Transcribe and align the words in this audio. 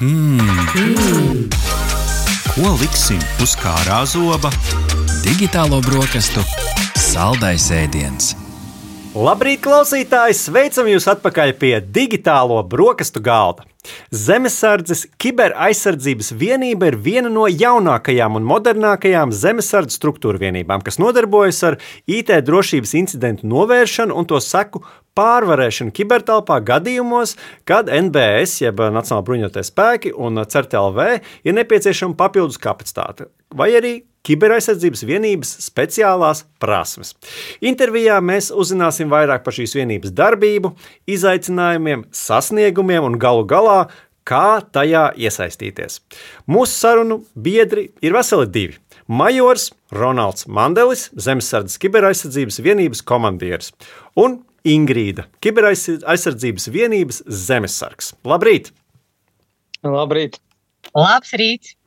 Hmm. 0.00 0.40
Ko 2.54 2.70
liksim 2.80 3.20
uz 3.44 3.52
kārā 3.60 3.98
zoba? 4.08 4.48
Digitālo 5.20 5.82
brokastu 5.84 6.40
saldais 6.96 7.68
ēdiens. 7.68 8.32
Labrīt, 9.10 9.58
klausītāji! 9.64 10.36
Sveicam 10.38 10.86
jūs 10.86 11.08
atpakaļ 11.10 11.50
pie 11.58 11.72
digitālo 11.82 12.60
brokastu 12.62 13.18
galda. 13.18 13.64
Zemesardzes 14.14 15.08
kiberaizsardzības 15.18 16.28
vienība 16.38 16.92
ir 16.92 16.96
viena 17.02 17.32
no 17.32 17.48
jaunākajām 17.50 18.38
un 18.38 18.46
modernākajām 18.46 19.32
zemesardzes 19.34 19.98
struktūra 19.98 20.38
vienībām, 20.38 20.84
kas 20.86 21.00
nodarbojas 21.02 21.58
ar 21.66 21.78
IT 22.06 22.30
drošības 22.46 22.94
incidentu 23.00 23.50
novēršanu 23.50 24.14
un 24.14 24.30
to 24.30 24.38
seku 24.38 24.84
pārvarēšanu 25.18 25.90
kibertelpā 25.96 26.60
gadījumos, 26.70 27.34
kad 27.66 27.90
NBS, 27.90 28.60
jeb 28.62 28.78
Nacionāla 28.94 29.26
bruņotie 29.26 29.66
spēki 29.66 30.14
un 30.14 30.38
CERTLV 30.46 31.02
ir 31.18 31.58
nepieciešama 31.58 32.14
papildus 32.14 32.62
kapacitāte, 32.62 33.26
vai 33.50 33.72
arī 33.74 33.96
kiberaizsardzības 34.26 35.04
vienības 35.08 35.54
speciālās 35.64 36.44
prasmes. 36.62 37.14
Intervijā 37.64 38.18
mēs 38.24 38.50
uzzināsim 38.52 39.10
vairāk 39.12 39.44
par 39.46 39.56
šīs 39.56 39.74
vienības 39.78 40.14
darbību, 40.16 40.74
izaicinājumiem, 41.10 42.06
sasniegumiem 42.14 43.06
un 43.08 43.18
galu 43.20 43.46
galā, 43.48 43.80
kā 44.28 44.60
tajā 44.72 45.10
iesaistīties. 45.18 46.00
Mūsu 46.50 46.76
sarunu 46.76 47.22
biedri 47.34 47.88
ir 48.04 48.14
veseli 48.14 48.46
divi. 48.52 48.78
Majors 49.10 49.70
Ronalds 49.90 50.46
Mandelis, 50.46 51.08
Zemesardzes 51.18 51.80
kiberaizsardzības 51.82 52.60
vienības 52.62 53.02
komandieris, 53.02 53.72
un 54.20 54.38
Ingrīda, 54.60 55.24
kiberaizsardzības 55.40 56.68
vienības 56.68 57.22
zemesargs. 57.24 58.12
Labrīt! 58.28 58.68
Labrīt! 59.80 60.36
Labs 60.92 61.32
rīts! 61.40 61.79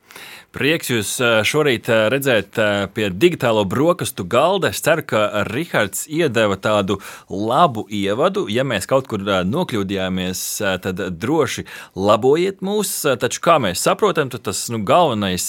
Prieks 0.54 0.86
jūs 0.86 1.08
šorīt 1.50 1.88
redzēt 2.12 2.58
pie 2.94 3.08
digitālo 3.10 3.64
brokastu 3.66 4.22
galda. 4.30 4.68
Es 4.70 4.78
ceru, 4.86 5.02
ka 5.02 5.42
Rihards 5.48 6.04
iedeva 6.06 6.54
tādu 6.54 7.00
labu 7.26 7.82
ievadu. 7.90 8.44
Ja 8.52 8.62
mēs 8.62 8.86
kaut 8.86 9.08
kur 9.10 9.24
nokļūdījāmies, 9.24 10.42
tad 10.84 11.00
droši 11.18 11.64
labojiet 11.98 12.62
mūs. 12.62 12.92
Taču, 13.18 13.40
kā 13.42 13.56
mēs 13.64 13.82
saprotam, 13.82 14.30
tas 14.30 14.60
nu, 14.70 14.78
galvenais 14.86 15.48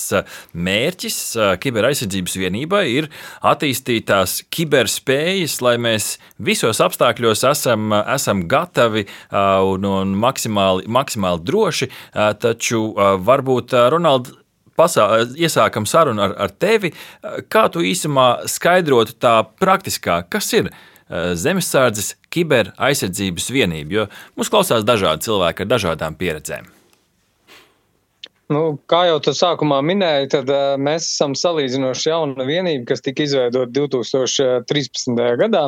mērķis 0.58 1.20
kiberaizsardzības 1.62 2.38
vienībai 2.42 2.82
ir 2.96 3.10
attīstīt 3.46 4.08
tās 4.10 4.40
kiberspējas, 4.50 5.60
lai 5.62 5.76
mēs 5.86 6.16
visos 6.42 6.82
apstākļos 6.82 7.46
esam, 7.52 7.94
esam 8.16 8.42
gatavi 8.50 9.06
un, 9.30 9.86
un 9.86 10.18
maksimāli, 10.26 10.90
maksimāli 10.90 11.46
droši. 11.46 11.90
Taču 12.42 12.82
varbūt 13.30 13.78
Ronalds 13.94 14.34
pasā, 14.78 15.08
iesākam 15.40 15.88
sarunu 15.90 16.26
ar, 16.28 16.36
ar 16.48 16.54
tevi. 16.54 16.94
Kā 17.52 17.68
tu 17.72 17.84
īsumā 17.86 18.46
skaidrotu 18.52 19.18
tā 19.22 19.38
praktiskāk, 19.62 20.30
kas 20.36 20.52
ir 20.58 20.72
eh, 20.72 21.34
zemesardzes 21.40 22.16
kiberaizsardzības 22.34 23.52
vienība? 23.56 24.00
Jo 24.00 24.08
mums 24.36 24.52
klausās 24.54 24.88
dažādi 24.88 25.30
cilvēki 25.30 25.66
ar 25.66 25.76
dažādām 25.76 26.18
pieredzēm. 26.20 26.72
Nu, 28.54 28.76
kā 28.86 29.08
jau 29.08 29.18
tu 29.26 29.32
sākumā 29.34 29.80
minēji, 29.82 30.28
tad 30.36 30.50
uh, 30.54 30.76
mēs 30.78 31.08
esam 31.08 31.34
salīdzinoši 31.34 32.12
jauna 32.12 32.46
vienība, 32.46 32.92
kas 32.92 33.02
tika 33.02 33.26
izveidota 33.26 33.72
2013. 33.74 35.22
gadā. 35.42 35.64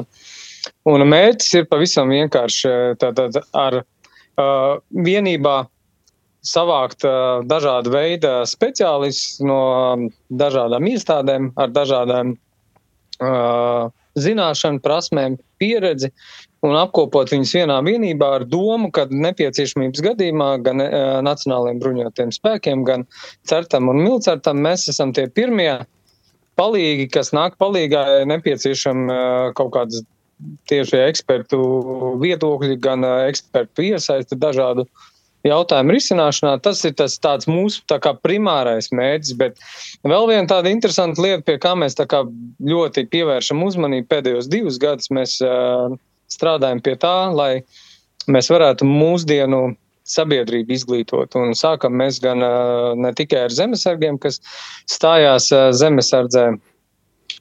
Un 0.85 1.05
mērķis 1.09 1.55
ir 1.57 1.65
pavisam 1.71 2.11
vienkārši 2.13 2.73
tātad 3.01 3.39
ar 3.57 3.79
uh, 3.81 4.77
vienībā 4.93 5.55
savākt 6.47 7.05
uh, 7.07 7.43
dažādu 7.47 7.93
veidu 7.93 8.33
speciālistus 8.49 9.41
no 9.43 9.61
dažādām 10.29 10.87
iestādēm, 10.89 11.51
ar 11.59 11.71
dažādām 11.75 12.35
uh, 12.35 13.89
zināšanu, 14.17 14.81
prasmēm, 14.83 15.37
pieredzi 15.61 16.11
un 16.65 16.77
apkopot 16.77 17.29
viņus 17.33 17.53
vienā 17.59 17.77
vienībā 17.85 18.29
ar 18.39 18.45
domu, 18.49 18.89
ka 18.93 19.05
nepieciešamības 19.11 20.03
gadījumā 20.07 20.49
gan 20.65 20.83
uh, 20.83 21.19
Nacionālajiem 21.25 21.81
bruņotajiem 21.83 22.33
spēkiem, 22.35 22.85
gan 22.87 23.05
Certam 23.47 23.91
un 23.91 24.01
Milcertam 24.05 24.61
mēs 24.63 24.87
esam 24.93 25.13
tie 25.17 25.27
pirmie 25.29 25.71
palīgi, 26.57 27.09
kas 27.13 27.33
nāk 27.37 27.59
palīgā, 27.61 28.05
ja 28.21 28.29
nepieciešama 28.29 29.17
uh, 29.17 29.51
kaut 29.57 29.75
kādas 29.75 30.05
tieši 30.69 30.99
ekspertu 31.07 31.59
viedokļi, 32.21 32.79
gan 32.81 33.05
uh, 33.05 33.27
ekspertu 33.29 33.85
iesaisti 33.91 34.37
dažādu 34.41 34.85
uh, 34.85 35.05
jautājumu 35.45 35.95
risināšanā. 35.95 36.57
Tas 36.63 36.83
ir 36.87 36.95
tas 36.97 37.47
mūsu 37.49 37.83
tā 37.89 37.99
kā 38.03 38.13
primārais 38.17 38.89
mērķis, 38.95 39.33
bet 39.39 39.59
vēl 40.07 40.29
viena 40.31 40.47
tāda 40.49 40.71
interesanta 40.73 41.21
lieta, 41.23 41.43
pie 41.47 41.57
kā 41.61 41.75
mēs 41.77 41.97
kā 41.99 42.23
ļoti 42.71 43.07
pievēršam 43.13 43.63
uzmanību 43.63 44.09
pēdējos 44.11 44.49
divus 44.51 44.79
gadus, 44.81 45.11
mēs 45.13 45.37
uh, 45.45 45.93
strādājam 46.31 46.81
pie 46.83 46.95
tā, 46.99 47.15
lai 47.33 47.51
mēs 48.27 48.49
varētu 48.51 48.87
mūsdienu 48.87 49.75
sabiedrību 50.07 50.73
izglītot. 50.73 51.35
Un 51.39 51.55
sākam 51.57 51.97
mēs 51.99 52.21
gan 52.23 52.43
uh, 52.43 52.95
ne 52.95 53.11
tikai 53.15 53.45
ar 53.47 53.53
zemesargiem, 53.53 54.19
kas 54.23 54.39
stājās 54.89 55.49
uh, 55.51 55.69
zemesardzē, 55.75 56.47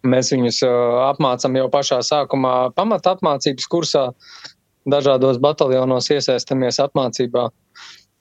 mēs 0.07 0.33
viņus 0.35 0.63
uh, 0.67 0.73
apmācam 1.07 1.59
jau 1.59 1.69
pašā 1.73 2.01
sākumā 2.07 2.57
pamata 2.79 3.15
apmācības 3.17 3.71
kursā, 3.71 4.09
dažādos 4.87 5.39
bataljonos 5.43 6.11
iesaistamies 6.15 6.83
apmācībā. 6.83 7.49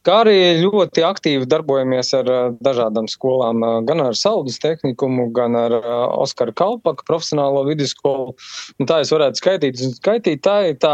Kā 0.06 0.20
arī 0.22 0.62
ļoti 0.62 1.02
aktīvi 1.02 1.48
darbojamies 1.50 2.12
ar 2.14 2.28
dažādām 2.62 3.08
skolām, 3.10 3.64
gan 3.88 4.04
ar 4.04 4.14
Saudijas 4.14 4.60
tehnikumu, 4.62 5.32
gan 5.34 5.58
ar 5.58 5.74
Oskaru 6.22 6.54
Kalpaku 6.54 7.08
profesionālo 7.08 7.64
vidusskolu. 7.66 8.36
Un 8.78 8.90
tā 8.92 9.00
es 9.02 9.10
varētu 9.10 9.42
skaitīt, 9.42 9.82
skaitīt 9.98 10.44
tā 10.46 10.60
ir 10.70 10.78
tā, 10.84 10.94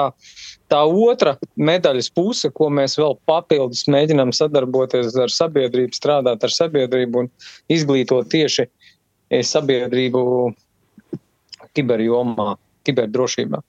tā 0.71 0.79
otra 0.87 1.35
medaļas 1.59 2.07
puse, 2.15 2.53
ko 2.55 2.69
mēs 2.71 2.95
vēl 3.01 3.17
papildus 3.27 3.83
mēģinām 3.91 4.31
sadarboties 4.37 5.11
ar 5.19 5.35
sabiedrību, 5.35 5.91
strādāt 5.99 6.47
ar 6.47 6.55
sabiedrību 6.55 7.25
un 7.25 7.29
izglītot 7.67 8.31
tieši 8.31 8.69
sabiedrību 9.51 10.23
kiberjomā, 11.75 12.55
kiberdrošībā. 12.87 13.59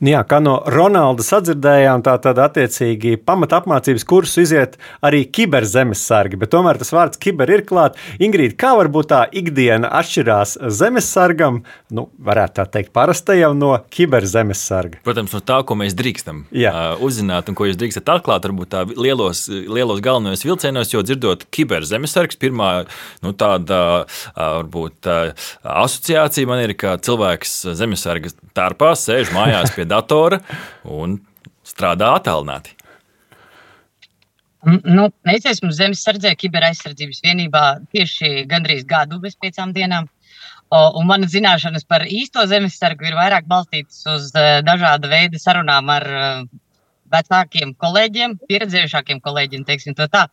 Jā, 0.00 0.22
kā 0.24 0.38
no 0.40 0.54
Ronalda 0.64 1.20
sadzirdējām, 1.20 2.00
tā 2.00 2.14
tad 2.24 2.38
attiecīgi 2.40 3.18
pamata 3.20 3.58
apmācības 3.60 4.06
kursu 4.08 4.40
iziet 4.46 4.78
arī 5.04 5.26
kiberzemesargi, 5.28 6.38
bet 6.40 6.48
tomēr 6.54 6.78
tas 6.80 6.88
vārds 6.96 7.20
kiber 7.20 7.50
ir 7.52 7.66
klāt. 7.68 7.98
Ingrīda, 8.16 8.56
kā 8.56 8.70
varbūt 8.78 9.10
tā 9.10 9.18
ikdiena 9.36 9.90
atšķirās 9.98 10.54
zemesargam, 10.72 11.58
nu, 11.92 12.06
varētu 12.16 12.56
tā 12.56 12.64
teikt, 12.78 12.94
parastajam 12.96 13.58
no 13.60 13.74
kiberzemesarga? 13.92 15.02
Protams, 15.04 15.34
no 15.36 15.42
tā, 15.44 15.58
ko 15.68 15.76
mēs 15.76 15.92
drīkstam 15.98 16.46
Jā. 16.48 16.72
uh, 16.72 17.04
uzzināt 17.04 17.52
un 17.52 17.60
ko 17.60 17.68
jūs 17.68 17.76
drīkstat 17.82 18.08
atklāt, 18.16 18.48
varbūt 18.48 18.72
tā 18.72 18.86
lielos, 18.88 19.44
lielos 19.52 20.00
galvenajos 20.00 20.46
vilcienos, 20.48 20.94
jo 20.94 21.04
dzirdot 21.04 21.44
kiberzemesargs, 21.52 22.40
pirmā 22.40 22.70
nu, 23.20 23.34
tāda 23.36 23.82
uh, 24.06 24.24
varbūt 24.32 25.12
uh, 25.12 25.52
asociācija 25.84 26.48
man 26.48 26.64
ir, 26.64 26.72
ka 26.80 26.96
cilvēks 27.04 27.58
zemesarga 27.76 28.32
tārpā 28.56 28.94
sēž 28.96 29.36
mājās 29.36 29.76
pie 29.76 29.89
datora 29.90 30.40
un 30.84 31.18
strādā 31.66 32.14
attālināti. 32.18 32.76
Nu, 34.68 35.06
es 35.32 35.46
esmu 35.48 35.70
Zemesardzē, 35.72 36.34
kiberaizsardzības 36.36 37.22
vienībā 37.24 37.62
tieši 37.94 38.44
gandrīz 38.48 38.84
gadu 38.88 39.20
bez 39.22 39.38
piecām 39.40 39.72
dienām. 39.76 40.08
Un 40.70 41.06
mana 41.08 41.26
zināšanas 41.26 41.86
par 41.88 42.04
īsto 42.06 42.44
zemesargu 42.46 43.08
ir 43.08 43.16
vairāk 43.18 43.48
balstītas 43.50 44.04
uz 44.06 44.28
e, 44.38 44.60
dažāda 44.62 45.08
veida 45.10 45.40
sarunām 45.42 45.88
ar 45.90 46.04
e, 46.06 46.20
vecākiem 47.10 47.72
kolēģiem, 47.80 48.36
pieredzējušākiem 48.46 49.18
kolēģiem, 49.24 49.64
teiksim 49.66 49.96
to 49.98 50.06
tā. 50.12 50.28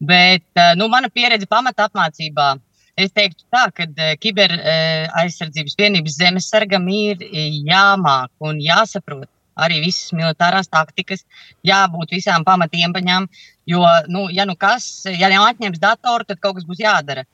Bet 0.00 0.46
e, 0.56 0.70
nu, 0.80 0.88
mana 0.88 1.10
pieredze 1.12 1.50
pamata 1.50 1.90
apmācībā 1.90 2.54
Es 2.94 3.10
teiktu 3.10 3.42
tā, 3.50 3.64
ka 3.74 3.88
uh, 3.90 4.12
kiber 4.22 4.52
uh, 4.54 5.06
aizsardzības 5.22 5.74
vienības 5.80 6.18
zemesargam 6.20 6.86
ir 6.94 7.24
jāmāk 7.66 8.30
un 8.38 8.60
jāsaprot 8.62 9.30
arī 9.54 9.80
visas 9.84 10.14
militārās 10.14 10.70
taktikas, 10.70 11.22
jābūt 11.66 12.14
visām 12.14 12.44
pamatiempaņām, 12.46 13.28
jo, 13.70 13.84
nu, 14.10 14.26
ja 14.34 14.46
nu 14.48 14.56
kas, 14.58 15.06
ja 15.06 15.30
neatņems 15.30 15.82
datoru, 15.82 16.26
tad 16.26 16.42
kaut 16.42 16.58
kas 16.58 16.66
būs 16.68 16.82
jādara. 16.82 17.26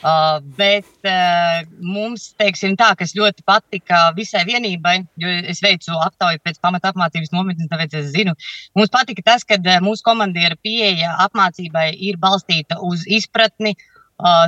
Uh, 0.00 0.38
bet 0.56 0.86
uh, 1.04 1.58
mums, 1.84 2.30
teiksim, 2.40 2.72
tā, 2.80 2.94
kas 2.96 3.10
ļoti 3.12 3.44
patika 3.44 4.06
visai 4.16 4.46
vienībai, 4.48 4.94
jo 5.20 5.32
es 5.52 5.60
veicu 5.60 5.92
aptauju 6.06 6.40
pēc 6.40 6.56
pamata 6.62 6.94
apmācības 6.94 7.34
nometnes, 7.34 7.68
tāpēc 7.68 7.98
es 7.98 8.08
zinu, 8.14 8.32
mums 8.78 8.92
patika 8.94 9.26
tas, 9.26 9.44
ka 9.44 9.58
mūsu 9.84 10.06
komandiera 10.06 10.56
pieeja 10.56 11.18
apmācībai 11.26 11.90
ir 12.08 12.16
balstīta 12.22 12.78
uz 12.86 13.04
izpratni, 13.04 13.74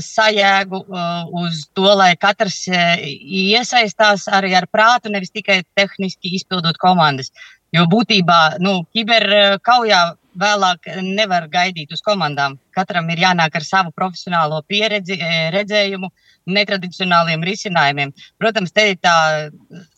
sajēgu 0.05 0.83
uh, 0.83 1.29
uz 1.43 1.67
to, 1.77 1.89
lai 1.99 2.13
katrs 2.21 2.63
uh, 2.71 2.97
iesaistās 3.01 4.29
arī 4.29 4.55
ar 4.59 4.69
prātu, 4.71 5.13
nevis 5.13 5.33
tikai 5.35 5.63
tehniski 5.79 6.35
izpildot 6.39 6.79
komandas. 6.83 7.33
Jo 7.73 7.87
būtībā 7.89 8.59
nu, 8.61 8.83
kiberkaujā 8.93 10.03
vēlāk 10.39 10.89
nevar 11.03 11.47
gaidīt 11.53 11.93
uz 11.93 12.03
komandām. 12.05 12.59
Katram 12.77 13.09
ir 13.13 13.21
jānāk 13.21 13.57
ar 13.57 13.65
savu 13.65 13.93
profesionālo 13.97 14.63
pieredzi, 14.69 15.19
redzējumu, 15.53 16.09
netradicionāliem 16.53 17.45
risinājumiem. 17.45 18.13
Protams, 18.41 18.73
te 18.73 18.91
ir 18.93 19.01
tā 19.01 19.17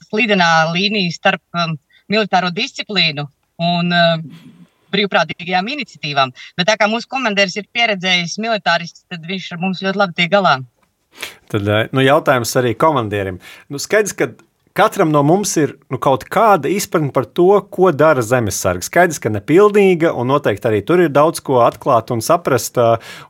slidenā 0.09 0.71
līnija 0.75 1.15
starp 1.15 1.43
um, 1.59 1.77
militāro 2.11 2.51
disciplīnu 2.55 3.27
un 3.63 3.95
uh, 3.95 4.19
brīvprātīgajām 4.95 5.69
iniciatīvām. 5.77 6.33
Bet 6.59 6.71
tā 6.71 6.79
kā 6.81 6.89
mūsu 6.91 7.11
komandieris 7.11 7.59
ir 7.61 7.69
pieredzējis 7.75 8.39
militārists, 8.43 9.05
tad 9.11 9.27
viņš 9.29 9.53
ar 9.53 9.63
mums 9.67 9.85
ļoti 9.85 10.01
labi 10.01 10.19
tiek 10.23 10.33
galā. 10.33 10.59
Tad 11.53 11.69
nu, 11.95 12.03
jautājums 12.03 12.57
arī 12.59 12.75
komandierim. 12.75 13.39
Nu, 13.71 13.79
skaidrs, 13.79 14.17
ka 14.19 14.33
katram 14.75 15.13
no 15.15 15.21
mums 15.23 15.53
ir 15.61 15.77
nu, 15.93 16.01
kaut 16.03 16.25
kāda 16.27 16.67
izpratne 16.67 17.13
par 17.15 17.29
to, 17.31 17.47
ko 17.71 17.93
dara 17.95 18.25
zemesargs. 18.27 18.89
Skaidrs, 18.91 19.21
ka 19.23 19.31
nepilnīga, 19.31 20.11
un 20.19 20.33
noteikti 20.33 20.67
arī 20.71 20.81
tur 20.87 21.05
ir 21.05 21.13
daudz 21.15 21.39
ko 21.47 21.61
atklāt 21.63 22.11
un 22.11 22.25
saprast, 22.25 22.81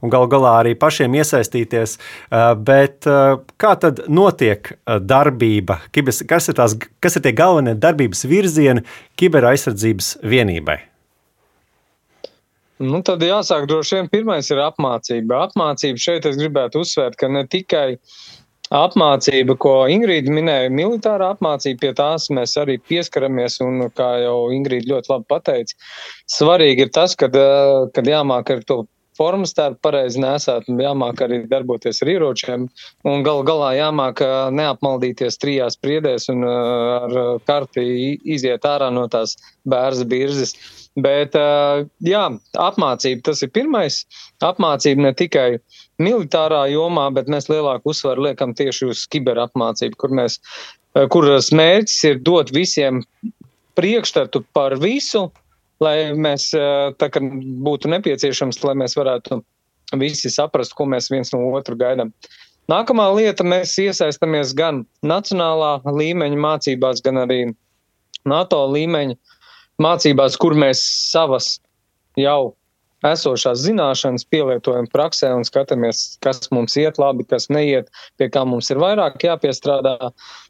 un 0.00 0.14
gal 0.14 0.24
galā 0.32 0.54
arī 0.62 0.72
pašiem 0.80 1.18
iesaistīties. 1.20 1.98
Bet 2.64 3.04
kā 3.60 3.74
tad 3.84 4.06
notiek 4.08 4.72
darbība? 4.88 5.82
Kas 5.92 6.48
ir, 6.48 6.56
tās, 6.56 6.78
kas 7.04 7.20
ir 7.20 7.28
tie 7.28 7.36
galvenie 7.36 7.76
darbības 7.76 8.24
virzieni 8.30 8.88
kiberaizsardzības 9.20 10.14
vienībai? 10.24 10.80
Nu, 12.84 13.00
tad 13.06 13.22
jāsāk 13.24 13.66
droši 13.70 14.00
vien 14.00 14.08
pirmais 14.12 14.50
ir 14.52 14.60
apmācība. 14.64 15.44
Apmācība 15.48 16.00
šeit 16.00 16.26
es 16.28 16.36
gribētu 16.40 16.82
uzsvērt, 16.84 17.16
ka 17.20 17.30
ne 17.32 17.44
tikai 17.48 17.98
apmācība, 18.74 19.56
ko 19.60 19.74
Ingrīda 19.90 20.32
minēja, 20.32 20.72
militārā 20.72 21.30
apmācība, 21.34 21.80
pie 21.84 21.92
tās 21.98 22.30
mēs 22.34 22.56
arī 22.60 22.78
pieskaramies, 22.90 23.60
un 23.64 23.86
kā 23.96 24.10
jau 24.24 24.38
Ingrīda 24.54 24.90
ļoti 24.94 25.12
labi 25.12 25.30
pateica, 25.30 25.78
svarīgi 26.32 26.86
ir 26.86 26.92
tas, 26.94 27.16
kad, 27.16 27.36
eh, 27.36 27.86
kad 27.94 28.10
jāmāk 28.10 28.50
ar 28.50 28.64
to 28.68 28.84
formas 29.14 29.54
tērpu 29.54 29.78
pareizi 29.86 30.20
nesāt, 30.22 30.66
jāmāk 30.66 31.22
arī 31.22 31.44
darboties 31.48 32.02
ar 32.02 32.10
ieročiem, 32.10 32.68
un 33.06 33.22
gal 33.26 33.44
galā 33.46 33.74
jāmāk 33.78 34.24
eh, 34.24 34.34
neapmaldīties 34.60 35.38
trijās 35.38 35.78
priedēs 35.78 36.28
un 36.34 36.42
eh, 36.42 36.48
ar 36.50 37.38
karti 37.46 38.18
iziet 38.24 38.66
ārā 38.66 38.90
no 38.92 39.06
tās 39.08 39.36
bērza 39.68 40.08
birzes. 40.08 40.56
Bet, 40.94 41.34
jā, 42.06 42.22
apmācība 42.62 43.24
tas 43.26 43.42
ir 43.42 43.50
pirmais. 43.50 44.04
Apmācība 44.46 45.08
ne 45.08 45.10
tikai 45.18 45.48
militārā 45.98 46.68
jomā, 46.70 47.08
bet 47.16 47.26
mēs 47.32 47.48
lielāku 47.50 47.90
uzsvaru 47.90 48.28
liekam 48.28 48.54
tieši 48.54 48.92
uz 48.92 49.02
kiberapmācību, 49.10 49.98
kur 49.98 50.14
mēs, 50.14 50.38
kuras 51.10 51.50
mērķis 51.50 51.98
ir 52.12 52.20
dot 52.22 52.54
visiem 52.54 53.02
priekšstatu 53.74 54.44
par 54.54 54.76
visu, 54.78 55.26
lai 55.82 56.14
mēs, 56.14 56.52
tā 57.02 57.10
kā 57.10 57.24
būtu 57.66 57.90
nepieciešams, 57.90 58.62
lai 58.62 58.78
mēs 58.78 58.94
varētu 58.94 59.42
visi 59.98 60.30
saprast, 60.30 60.76
ko 60.78 60.86
mēs 60.86 61.10
viens 61.10 61.34
no 61.34 61.42
otru 61.58 61.74
gaidām. 61.80 62.14
Nākamā 62.70 63.10
lieta, 63.18 63.44
mēs 63.44 63.74
iesaistamies 63.82 64.54
gan 64.56 64.84
nacionālā 65.04 65.80
līmeņa 65.84 66.38
mācībās, 66.40 67.02
gan 67.04 67.18
arī 67.26 67.40
NATO 68.30 68.62
līmeņa 68.70 69.18
mācībās, 69.82 70.36
kur 70.40 70.54
mēs 70.58 70.82
savas 71.10 71.56
jau 72.20 72.54
esošās 73.04 73.60
zināšanas 73.66 74.24
pielietojam 74.32 74.86
praksē 74.92 75.28
un 75.36 75.44
skatāmies, 75.44 76.16
kas 76.24 76.48
mums 76.54 76.76
iet 76.80 76.98
labi, 77.00 77.26
kas 77.28 77.50
neiet, 77.52 77.90
pie 78.16 78.30
kā 78.32 78.44
mums 78.48 78.70
ir 78.72 78.80
vairāk 78.80 79.20
jāpiestrādā. 79.26 79.96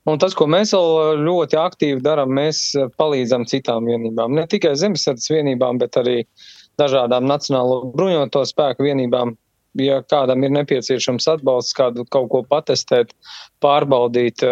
Un 0.06 0.20
tas, 0.22 0.36
ko 0.38 0.46
mēs 0.50 0.74
vēl 0.76 1.24
ļoti 1.24 1.58
aktīvi 1.58 2.04
darām, 2.04 2.34
mēs 2.36 2.66
palīdzam 3.00 3.46
citām 3.50 3.90
vienībām. 3.90 4.36
Ne 4.38 4.46
tikai 4.50 4.76
zemesardzes 4.78 5.32
vienībām, 5.34 5.80
bet 5.82 5.98
arī 5.98 6.20
dažādām 6.80 7.26
nacionālo 7.30 7.84
bruņoto 7.94 8.44
spēku 8.50 8.86
vienībām 8.86 9.34
ja 9.80 9.98
kādam 10.06 10.44
ir 10.46 10.52
nepieciešams 10.54 11.26
atbalsts, 11.34 11.74
kādu 11.76 12.04
kaut 12.12 12.28
ko 12.32 12.42
patestēt, 12.46 13.12
pārbaudīt, 13.64 14.44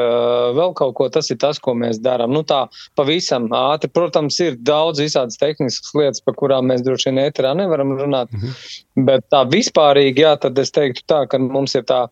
vēl 0.56 0.74
kaut 0.78 0.94
ko, 0.98 1.08
tas 1.12 1.30
ir 1.30 1.38
tas, 1.42 1.60
ko 1.62 1.74
mēs 1.78 2.00
darām. 2.02 2.32
Nu 2.34 2.42
tā 2.48 2.64
pavisam 2.98 3.48
ātri, 3.56 3.90
protams, 3.92 4.38
ir 4.42 4.58
daudz 4.58 5.02
visādas 5.02 5.38
tehniskas 5.40 5.94
lietas, 5.98 6.24
par 6.24 6.36
kurām 6.40 6.70
mēs 6.72 6.84
droši 6.86 7.10
vien 7.10 7.22
ēterā 7.26 7.54
nevaram 7.58 7.94
runāt, 8.00 8.32
mhm. 8.34 9.06
bet 9.08 9.26
tā 9.32 9.44
vispārīgi, 9.52 10.26
jā, 10.26 10.36
tad 10.42 10.58
es 10.58 10.74
teiktu 10.74 11.06
tā, 11.06 11.24
ka 11.30 11.40
mums 11.42 11.76
ir 11.78 11.86
tā, 11.88 12.06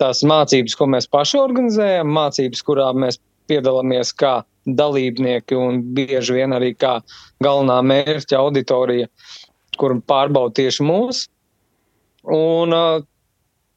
tās 0.00 0.22
mācības, 0.26 0.76
ko 0.76 0.88
mēs 0.90 1.08
paši 1.12 1.40
organizējam, 1.40 2.12
mācības, 2.16 2.64
kurām 2.66 3.04
mēs 3.06 3.20
piedalāmies 3.50 4.12
kā 4.14 4.40
dalībnieki 4.68 5.56
un 5.58 5.80
bieži 5.96 6.36
vien 6.36 6.54
arī 6.54 6.74
kā 6.78 7.00
galvenā 7.42 7.80
mērķa 7.82 8.38
auditorija, 8.38 9.08
kur 9.80 9.96
pārbauda 10.06 10.60
tieši 10.60 10.84
mūsu 10.86 11.28
Un 12.28 12.74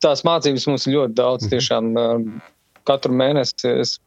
tās 0.04 0.24
mācības 0.28 0.68
mums 0.68 0.88
ir 0.88 0.98
ļoti 0.98 1.16
daudz. 1.19 1.45
Mhm. 1.45 1.54
Tiešām 1.54 2.42
katru 2.88 3.16
mēnesi 3.16 3.69
es, 3.80 3.98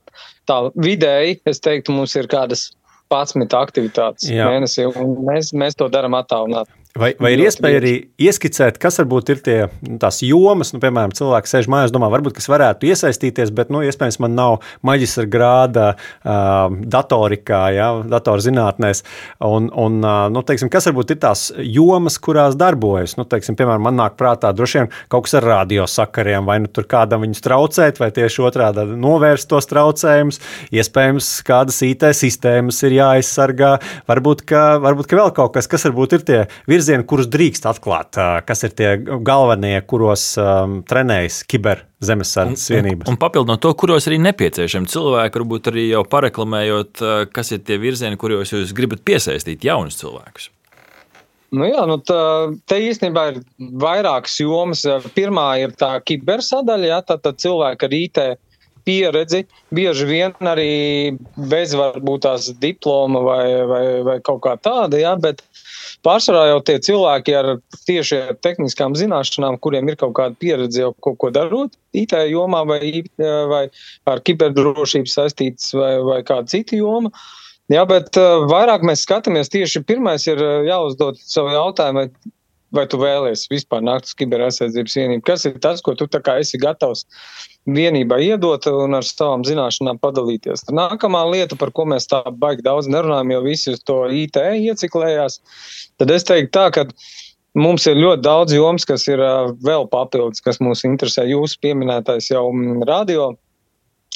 tā 0.49 0.59
vidēji, 0.77 1.41
es 1.49 1.63
teiktu, 1.65 1.95
mums 1.97 2.17
ir 2.17 2.29
kādas 2.29 2.71
11 3.13 3.55
aktivitātes 3.57 4.29
Jā. 4.29 4.49
mēnesī, 4.51 4.89
un 4.91 5.15
mēs, 5.29 5.53
mēs 5.55 5.79
to 5.79 5.89
darām 5.93 6.17
attālināti. 6.19 6.75
Vai, 6.97 7.11
vai 7.21 7.33
ir 7.35 7.43
iespēja 7.45 7.81
arī 7.81 7.93
ieskicēt, 8.21 8.79
kas 8.81 8.97
varbūt 9.03 9.31
ir 9.35 9.41
tie, 9.45 9.57
nu, 9.85 9.99
tās 10.01 10.23
jomas, 10.25 10.73
nu, 10.73 10.81
piemēram, 10.81 11.13
cilvēks 11.17 11.53
sēž 11.53 11.69
mājās, 11.73 11.93
domā, 11.93 12.09
varbūt 12.13 12.39
kas 12.39 12.49
varētu 12.49 12.89
iesaistīties, 12.89 13.53
bet, 13.57 13.69
nu, 13.75 13.83
iespējams, 13.85 14.17
man 14.25 14.33
nav 14.39 14.55
maģistra 14.87 15.27
grāda 15.29 15.87
uh, 15.93 16.73
datorikā, 16.97 17.61
ja, 17.77 17.89
datorzinātnēs. 18.09 19.03
Un, 19.45 19.69
un 19.77 19.99
uh, 20.01 20.23
nu, 20.33 20.41
teiksim, 20.47 20.71
kas 20.73 20.89
varbūt 20.89 21.13
ir 21.13 21.21
tās 21.27 21.51
jomas, 21.61 22.17
kurās 22.23 22.57
darbojas? 22.57 23.19
Nu, 23.21 23.27
teiksim, 23.29 23.59
piemēram, 23.61 23.85
man 23.89 24.01
nāk 24.01 24.17
prātā 24.17 24.55
droši 24.57 24.81
vien 24.81 24.91
kaut 25.13 25.29
kas 25.29 25.37
ar 25.41 25.49
radiosakariem, 25.51 26.49
vai 26.49 26.59
nu 26.65 26.73
tur 26.73 26.89
kādam 26.89 27.27
viņus 27.27 27.45
traucēt, 27.45 28.01
vai 28.01 28.09
tieši 28.17 28.45
otrādi 28.49 28.87
novērst 28.97 29.51
tos 29.53 29.69
traucējumus. 29.69 30.41
Iespējams, 30.73 31.31
kādas 31.47 31.83
IT 31.85 32.09
sistēmas 32.17 32.81
ir 32.89 32.97
jāaizsargā, 33.03 33.77
varbūt, 34.09 34.47
ka, 34.49 34.65
varbūt 34.81 35.13
ka 35.13 35.21
vēl 35.21 35.37
kaut 35.37 35.57
kas, 35.59 35.69
kas 35.69 35.89
varbūt 35.91 36.17
ir 36.17 36.27
tie 36.27 36.43
virzieni 36.65 36.86
virzieni, 36.87 37.07
kurus 37.09 37.27
drīkst 37.31 37.67
atklāt, 37.67 38.17
kas 38.47 38.65
ir 38.67 38.75
tie 38.77 38.95
galvenie, 39.03 39.75
kuros 39.89 40.37
um, 40.39 40.81
trenējas 40.87 41.43
kiberzemesardzes 41.51 42.71
vienības. 42.71 43.09
Un, 43.09 43.17
un 43.17 43.21
papildinot 43.21 43.63
to, 43.63 43.73
kuros 43.79 44.07
arī 44.07 44.21
nepieciešami 44.23 44.91
cilvēki, 44.93 45.41
varbūt 45.41 45.71
arī 45.73 45.89
jau 45.91 46.05
pareklamējot, 46.07 47.03
kas 47.35 47.55
ir 47.57 47.65
tie 47.67 47.81
virzieni, 47.83 48.19
kuros 48.21 48.55
jūs 48.55 48.75
gribat 48.77 49.03
piesaistīt 49.07 49.67
jaunus 49.67 49.99
cilvēkus. 49.99 50.53
Nu 51.57 51.67
jā, 51.69 51.83
nu 51.87 51.99
tā, 52.03 52.23
te 52.67 52.79
īstenībā 52.83 53.29
ir 53.31 53.43
vairākas 53.81 54.35
jomas. 54.43 54.83
Pirmā 55.15 55.47
ir 55.63 55.75
tā 55.79 55.95
kibersadaļa, 56.03 56.89
ja, 56.91 56.99
tad, 57.07 57.27
cilvēki 57.39 57.87
ar 57.87 57.95
IT 57.97 58.23
pieredzi, 58.87 59.45
bieži 59.75 60.07
vien 60.09 60.49
arī 60.49 61.17
bez 61.51 61.75
varbūt 61.77 62.25
tās 62.27 62.49
diploma 62.63 63.23
vai, 63.25 63.45
vai, 63.69 63.85
vai 64.07 64.17
kaut 64.25 64.43
kā 64.47 64.55
tāda, 64.63 65.01
ja, 65.01 65.15
bet 65.21 65.43
pārsvarā 66.07 66.47
jau 66.53 66.61
tie 66.67 66.77
cilvēki 66.87 67.35
ar 67.37 67.51
tieši 67.89 68.21
ar 68.31 68.37
tehniskām 68.47 68.95
zināšanām, 68.99 69.59
kuriem 69.63 69.91
ir 69.91 69.99
kaut 70.01 70.15
kāda 70.19 70.39
pieredze 70.39 70.85
jau 70.85 70.93
kaut 71.03 71.19
ko 71.23 71.33
darot, 71.35 71.75
IT 71.97 72.15
jomā 72.31 72.63
vai, 72.69 73.03
vai 73.51 73.65
ar 74.13 74.23
kiberdrošību 74.23 75.11
saistītas 75.11 75.75
vai, 75.77 75.97
vai 76.07 76.23
kāda 76.27 76.55
cita 76.55 76.79
joma. 76.79 77.13
Jā, 77.73 77.83
bet 77.91 78.15
uh, 78.15 78.45
vairāk 78.47 78.85
mēs 78.87 79.03
skatāmies 79.03 79.51
tieši 79.51 79.83
pirmais 79.89 80.23
ir 80.31 80.39
uh, 80.39 80.61
jāuzdod 80.69 81.19
savu 81.19 81.51
jautājumu, 81.51 82.05
vai 82.05 82.35
vai 82.75 82.87
tu 82.91 82.99
vēlies 83.01 83.47
vispār 83.51 83.83
nākt 83.85 84.11
uz 84.11 84.17
kiberaizsardzības 84.19 84.97
vienību. 84.99 85.25
Kas 85.27 85.47
ir 85.49 85.59
tas, 85.63 85.83
ko 85.85 85.95
tu 85.95 86.09
esi 86.37 86.59
gatavs 86.59 87.05
vienībā 87.67 88.19
iedot 88.23 88.67
un 88.71 88.95
ar 88.95 89.07
savām 89.07 89.45
zināšanām 89.47 90.01
padalīties? 90.03 90.67
Tad 90.67 90.75
nākamā 90.75 91.23
lieta, 91.31 91.57
par 91.57 91.71
ko 91.71 91.87
mēs 91.87 92.09
tā 92.11 92.23
baigi 92.31 92.63
daudz 92.67 92.89
nerunājam, 92.89 93.33
jo 93.37 93.41
visi 93.47 93.71
uz 93.75 93.83
to 93.87 94.05
IT 94.11 94.37
ieciklējās, 94.37 95.41
tad 95.99 96.11
es 96.11 96.27
teiktu 96.27 96.53
tā, 96.59 96.71
ka 96.75 96.87
mums 97.57 97.87
ir 97.87 97.97
ļoti 97.97 98.23
daudz 98.23 98.55
joms, 98.57 98.85
kas 98.85 99.07
ir 99.09 99.23
vēl 99.65 99.89
papildus, 99.93 100.43
kas 100.45 100.61
mūs 100.61 100.85
interesē. 100.89 101.27
Jūsu 101.31 101.61
pieminētais 101.63 102.31
jau 102.31 102.49
radio, 102.87 103.33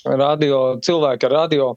radio 0.05 0.63
cilvēki 0.85 1.29
ar 1.29 1.37
radio 1.45 1.75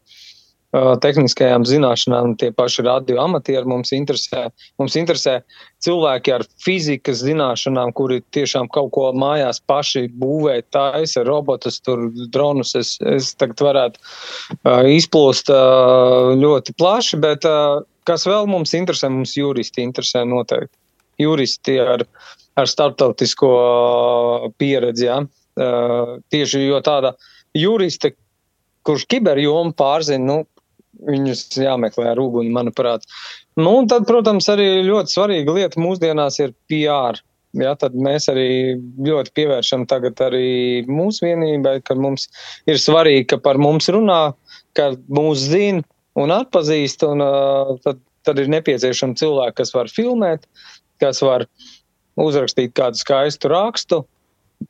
tehniskajām 0.74 1.65
zināšanām, 1.70 2.34
tie 2.42 2.50
paši 2.56 2.86
radio 2.88 3.20
amatieri 3.22 3.70
mums 3.70 3.94
interesē. 3.94 4.48
Mums 4.82 4.96
interesē 4.98 5.38
cilvēki 5.86 6.34
ar 6.34 6.46
fizikas 6.63 7.22
zināšanām, 7.22 7.94
kuri 7.94 8.22
tiešām 8.34 8.70
kaut 8.74 8.89
ko 8.96 9.12
mājās 9.13 9.62
paši 9.70 10.08
būvē, 10.18 10.62
taisa 10.74 11.25
robotus, 11.27 11.77
tur 11.84 12.08
dronus. 12.34 12.74
Es, 12.80 12.96
es 13.06 13.34
tagad 13.38 13.62
varētu 13.62 14.96
izplūst 14.96 15.51
ļoti 16.42 16.75
plaši, 16.80 17.20
bet 17.22 17.46
kas 18.10 18.25
vēl 18.30 18.50
mums 18.50 18.74
interesē, 18.77 19.12
mums 19.13 19.36
juristi 19.38 19.86
interesē 19.86 20.25
noteikti. 20.25 20.74
Juristi 21.22 21.77
ar, 21.77 22.08
ar 22.58 22.70
starptautisko 22.70 23.53
pieredzi, 24.58 25.06
ja? 25.06 25.22
tieši 26.34 26.63
jo 26.65 26.80
tāda 26.82 27.13
juriste, 27.53 28.15
kurš 28.84 29.06
kiberjomu 29.06 29.75
pārzina, 29.77 30.25
nu, 30.25 30.38
viņus 31.08 31.46
jāmeklē 31.58 32.12
ar 32.14 32.22
uguni, 32.22 32.54
manuprāt. 32.54 33.06
Nu, 33.60 33.76
tad, 33.90 34.08
protams, 34.10 34.48
arī 34.52 34.84
ļoti 34.88 35.16
svarīga 35.16 35.56
lieta 35.58 35.82
mūsdienās 35.82 36.40
ir 36.44 36.56
PR. 36.72 37.20
Ja, 37.54 37.76
tad 37.78 37.94
mēs 37.94 38.26
arī 38.32 38.80
ļoti 39.06 39.34
pievēršam 39.38 39.84
tagad 39.90 40.18
arī 40.26 40.86
mūsu 40.90 41.28
vienībai, 41.28 41.76
ka 41.86 41.94
mums 41.94 42.26
ir 42.66 42.80
svarīgi, 42.82 43.28
ka 43.30 43.38
par 43.46 43.60
mums 43.62 43.92
runā, 43.94 44.34
ka 44.74 44.96
mūs 45.14 45.44
zina 45.52 45.84
un 46.18 46.34
atpazīst, 46.34 47.06
un 47.06 47.22
uh, 47.22 47.76
tad, 47.86 48.02
tad 48.26 48.42
ir 48.42 48.50
nepieciešami 48.56 49.20
cilvēki, 49.22 49.58
kas 49.62 49.74
var 49.76 49.92
filmēt, 49.94 50.48
kas 51.04 51.22
var 51.26 51.46
uzrakstīt 52.18 52.74
kādu 52.78 52.98
skaistu 52.98 53.54
rakstu, 53.54 54.02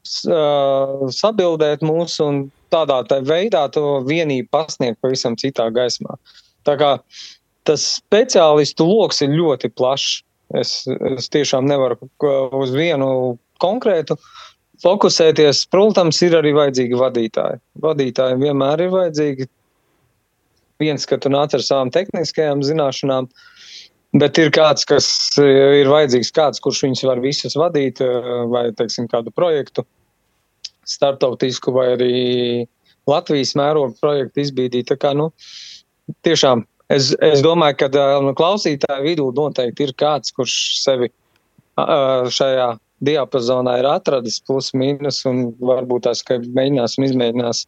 sabildēt 0.03 1.83
mūs 1.85 2.19
un 2.23 2.45
tādā 2.73 3.01
veidā 3.25 3.67
to 3.73 4.01
vienību 4.07 4.49
pasniegt 4.53 5.01
pavisam 5.01 5.37
citā 5.39 5.69
gaismā. 5.73 6.17
Tā 6.67 6.77
kā 6.79 6.91
tas 7.67 7.85
speciālistu 7.99 8.87
lokus 8.87 9.21
ir 9.25 9.35
ļoti 9.35 9.71
plašs. 9.77 10.21
Es, 10.53 10.83
es 10.85 11.31
tiešām 11.33 11.65
nevaru 11.65 11.97
uz 12.59 12.73
vienu 12.75 13.07
konkrētu 13.63 14.17
fokusēties. 14.83 15.63
Protams, 15.73 16.19
ir 16.25 16.35
arī 16.37 16.51
vajadzīgi 16.53 16.99
vadītāji. 16.99 17.61
Vadītāji 17.81 18.37
vienmēr 18.43 18.83
ir 18.85 18.93
vajadzīgi. 18.93 19.49
Viens, 20.83 21.07
ka 21.09 21.17
tu 21.21 21.31
nāc 21.33 21.55
ar 21.55 21.63
savām 21.63 21.89
tehniskajām 21.93 22.61
zināšanām, 22.65 23.29
bet 24.17 24.37
ir 24.41 24.51
kāds, 24.53 24.85
kas 24.89 25.07
ir 25.41 25.89
vajadzīgs, 25.91 26.31
kāds, 26.35 26.61
kurš 26.63 26.83
viņus 26.85 27.03
var 27.09 27.21
visus 27.23 27.57
vadīt, 27.59 28.01
vai, 28.51 28.67
teiksim, 28.77 29.09
kādu 29.11 29.33
projektu 29.35 29.85
startautisku 30.87 31.73
vai 31.75 31.87
arī 31.95 32.13
Latvijas 33.09 33.53
mēroga 33.59 33.95
projektu 34.01 34.43
izbīdīt. 34.43 34.93
Kā, 34.99 35.13
nu, 35.17 35.29
tiešām 36.27 36.65
es, 36.93 37.13
es 37.23 37.43
domāju, 37.43 37.79
ka 37.81 37.89
nu, 38.23 38.33
klausītāju 38.37 39.07
vidū 39.07 39.29
noteikti 39.35 39.87
ir 39.87 39.95
kāds, 39.99 40.33
kurš 40.35 40.55
sevi 40.83 41.09
uh, 41.09 42.29
šajā 42.31 42.73
diapazonā 43.03 43.77
ir 43.81 43.89
atradis 43.89 44.39
plus 44.47 44.71
mīnus 44.77 45.23
un 45.29 45.49
varbūt 45.59 46.07
tās, 46.07 46.23
ka 46.23 46.39
mēģinās 46.43 46.97
un 46.99 47.07
izmēģinās 47.09 47.65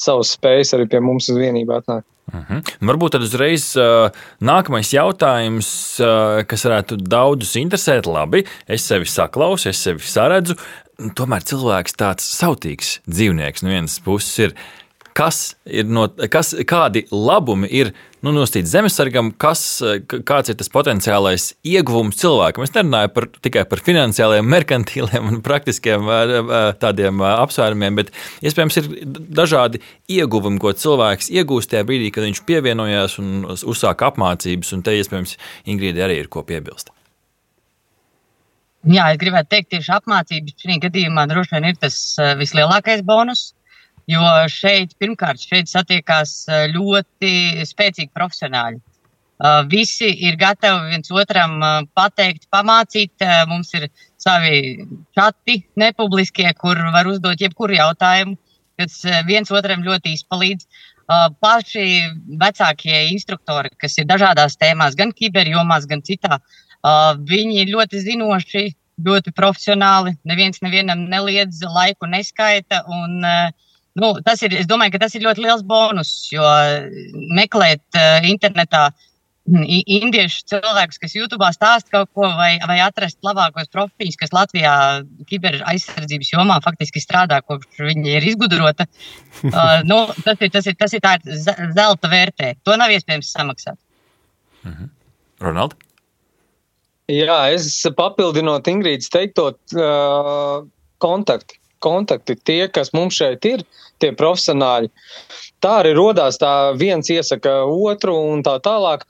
savus 0.00 0.34
spējas 0.36 0.74
arī 0.76 0.88
pie 0.90 1.00
mums 1.04 1.30
uz 1.32 1.38
vienību 1.40 1.78
atnākt. 1.78 2.06
Uh 2.32 2.38
mhm. 2.38 2.54
-huh. 2.56 2.76
Varbūt 2.88 3.12
tad 3.12 3.22
uzreiz 3.22 3.76
uh, 3.76 4.10
nākamais 4.40 4.92
jautājums, 4.94 6.00
uh, 6.00 6.42
kas 6.48 6.64
varētu 6.64 6.96
daudzus 6.96 7.56
interesēt. 7.60 8.06
Labi, 8.06 8.44
es 8.66 8.86
sevi 8.86 9.04
saklausu, 9.04 9.68
es 9.68 9.82
sevi 9.82 10.00
saredzu. 10.00 10.56
Tomēr 11.18 11.42
cilvēks 11.42 11.96
tāds 11.98 12.24
sautīgs 12.24 13.00
dzīvnieks 13.10 13.62
no 13.62 13.68
vienas 13.68 14.00
puses 14.00 14.38
ir 14.38 14.54
kas 15.14 15.54
ir 15.64 15.86
no, 15.86 16.08
kas, 16.30 16.52
kādi 16.66 17.04
labumi 17.14 17.68
ir 17.70 17.92
nu, 18.24 18.32
nostīt 18.34 18.66
zemesargam, 18.66 19.30
kas, 19.38 19.62
kāds 20.10 20.50
ir 20.50 20.56
tas 20.58 20.70
potenciālais 20.72 21.52
ieguvums 21.66 22.18
cilvēkam. 22.18 22.64
Es 22.66 22.74
nerunāju 22.74 23.12
par, 23.14 23.28
tikai 23.44 23.62
par 23.70 23.82
finansiāliem, 23.86 24.48
merkantīliem 24.50 25.30
un 25.30 25.38
praktiskiem 25.44 26.10
tādiem 26.82 27.22
apsvērumiem, 27.28 28.00
bet 28.00 28.10
iespējams 28.42 28.80
ir 28.80 28.90
dažādi 29.42 29.82
ieguvumi, 30.18 30.58
ko 30.62 30.74
cilvēks 30.84 31.30
iegūst 31.36 31.74
tajā 31.74 31.86
brīdī, 31.86 32.10
kad 32.14 32.26
viņš 32.26 32.42
pievienojās 32.48 33.18
un 33.22 33.48
uzsāk 33.54 34.02
apmācības, 34.10 34.74
un 34.74 34.84
te 34.84 34.98
iespējams 34.98 35.38
Ingrīda 35.70 36.08
arī 36.08 36.18
ir 36.24 36.30
ko 36.32 36.42
piebilst. 36.46 36.90
Jā, 38.84 39.06
es 39.14 39.20
gribētu 39.20 39.48
teikt, 39.54 39.70
tieši 39.72 39.92
apmācības 39.94 40.56
šajā 40.60 40.80
gadījumā 40.88 41.24
droši 41.30 41.54
vien 41.54 41.70
ir 41.70 41.78
tas 41.80 42.00
vislielākais 42.40 43.04
bonus. 43.06 43.52
Jo 44.10 44.20
šeit, 44.52 44.92
pirmkārt, 45.00 45.40
šeit 45.40 45.70
satiekās 45.70 46.44
ļoti 46.74 47.64
spēcīgi 47.64 48.12
profesionāļi. 48.12 48.82
Visi 49.72 50.10
ir 50.28 50.36
gatavi 50.40 50.92
viens 50.92 51.10
otram 51.10 51.56
pateikt, 51.96 52.46
pamācīt. 52.52 53.24
Mums 53.48 53.72
ir 53.74 53.88
savi 54.20 54.84
čati, 55.16 55.58
nepubliskie, 55.80 56.46
kur 56.60 56.78
var 56.94 57.08
uzdot 57.08 57.40
jebkuru 57.40 57.74
jautājumu, 57.80 58.36
kas 58.78 59.00
viens 59.26 59.50
otram 59.50 59.82
ļoti 59.84 60.14
izpalīdz. 60.18 60.68
Paši 61.40 61.88
vecākie 62.40 63.08
instruktori, 63.10 63.72
kas 63.80 63.98
ir 63.98 64.08
dažādās 64.08 64.56
tēmās, 64.60 64.96
gan 64.96 65.12
kiberjomās, 65.16 65.88
gan 65.88 66.04
citā, 66.04 66.38
viņi 67.28 67.60
ir 67.64 67.74
ļoti 67.74 68.04
zinoši, 68.04 68.64
ļoti 69.04 69.32
profesionāli. 69.34 70.14
Neviens 70.28 70.60
nevienam 70.62 71.08
neliedz, 71.10 71.58
laiku 71.66 72.06
neskaita. 72.06 72.84
Un, 72.86 73.24
uh, 73.24 73.72
Nu, 73.94 74.10
tas 74.26 74.42
ir, 74.42 74.54
es 74.58 74.66
domāju, 74.66 74.96
ka 74.96 75.04
tas 75.04 75.14
ir 75.14 75.22
ļoti 75.22 75.44
liels 75.44 75.62
bonus, 75.66 76.12
jo 76.32 76.44
meklēt 77.38 77.84
uh, 77.94 78.24
internetā 78.26 78.88
indiešu 79.44 80.46
cilvēkus, 80.48 80.98
kas 81.02 81.14
YouTube 81.14 81.46
stāsta 81.52 81.92
kaut 81.92 82.08
ko, 82.16 82.24
vai, 82.38 82.56
vai 82.64 82.78
atrast 82.80 83.18
labākos 83.26 83.68
profilus, 83.68 84.16
kas 84.16 84.32
Latvijā 84.32 84.72
kiber 85.28 85.58
aizsardzības 85.68 86.32
jomā 86.32 86.56
faktiski 86.64 87.02
strādā, 87.02 87.42
kopš 87.44 87.82
viņi 87.84 88.16
ir 88.16 88.28
izgudrota. 88.32 88.88
Uh, 89.44 89.82
nu, 89.90 90.06
tas 90.24 90.40
ir, 90.40 90.50
tas 90.54 90.66
ir, 90.66 90.78
tas 90.80 90.96
ir 90.96 91.04
tā 91.04 91.18
zelta 91.76 92.10
vērtē. 92.10 92.54
To 92.64 92.78
nav 92.80 92.94
iespējams 92.96 93.34
samaksāt. 93.36 93.78
Mhm. 94.64 94.88
Ronald? 95.44 95.76
Jā, 97.12 97.42
es 97.52 97.68
papildinot 97.98 98.64
Ingrīdas 98.70 99.12
teikto 99.12 99.50
uh, 99.52 100.64
kontaktu 101.04 101.60
kontakti, 101.84 102.36
tie, 102.48 102.62
kas 102.72 102.92
mums 102.96 103.18
šeit 103.20 103.44
ir, 103.48 103.64
tie 104.02 104.12
profesionāļi. 104.16 104.90
Tā 105.64 105.76
arī 105.82 105.94
radās, 105.96 106.40
tā 106.40 106.72
viens 106.80 107.08
iesaka 107.12 107.62
otru 107.70 108.16
un 108.32 108.42
tā 108.46 108.58
tālāk. 108.64 109.06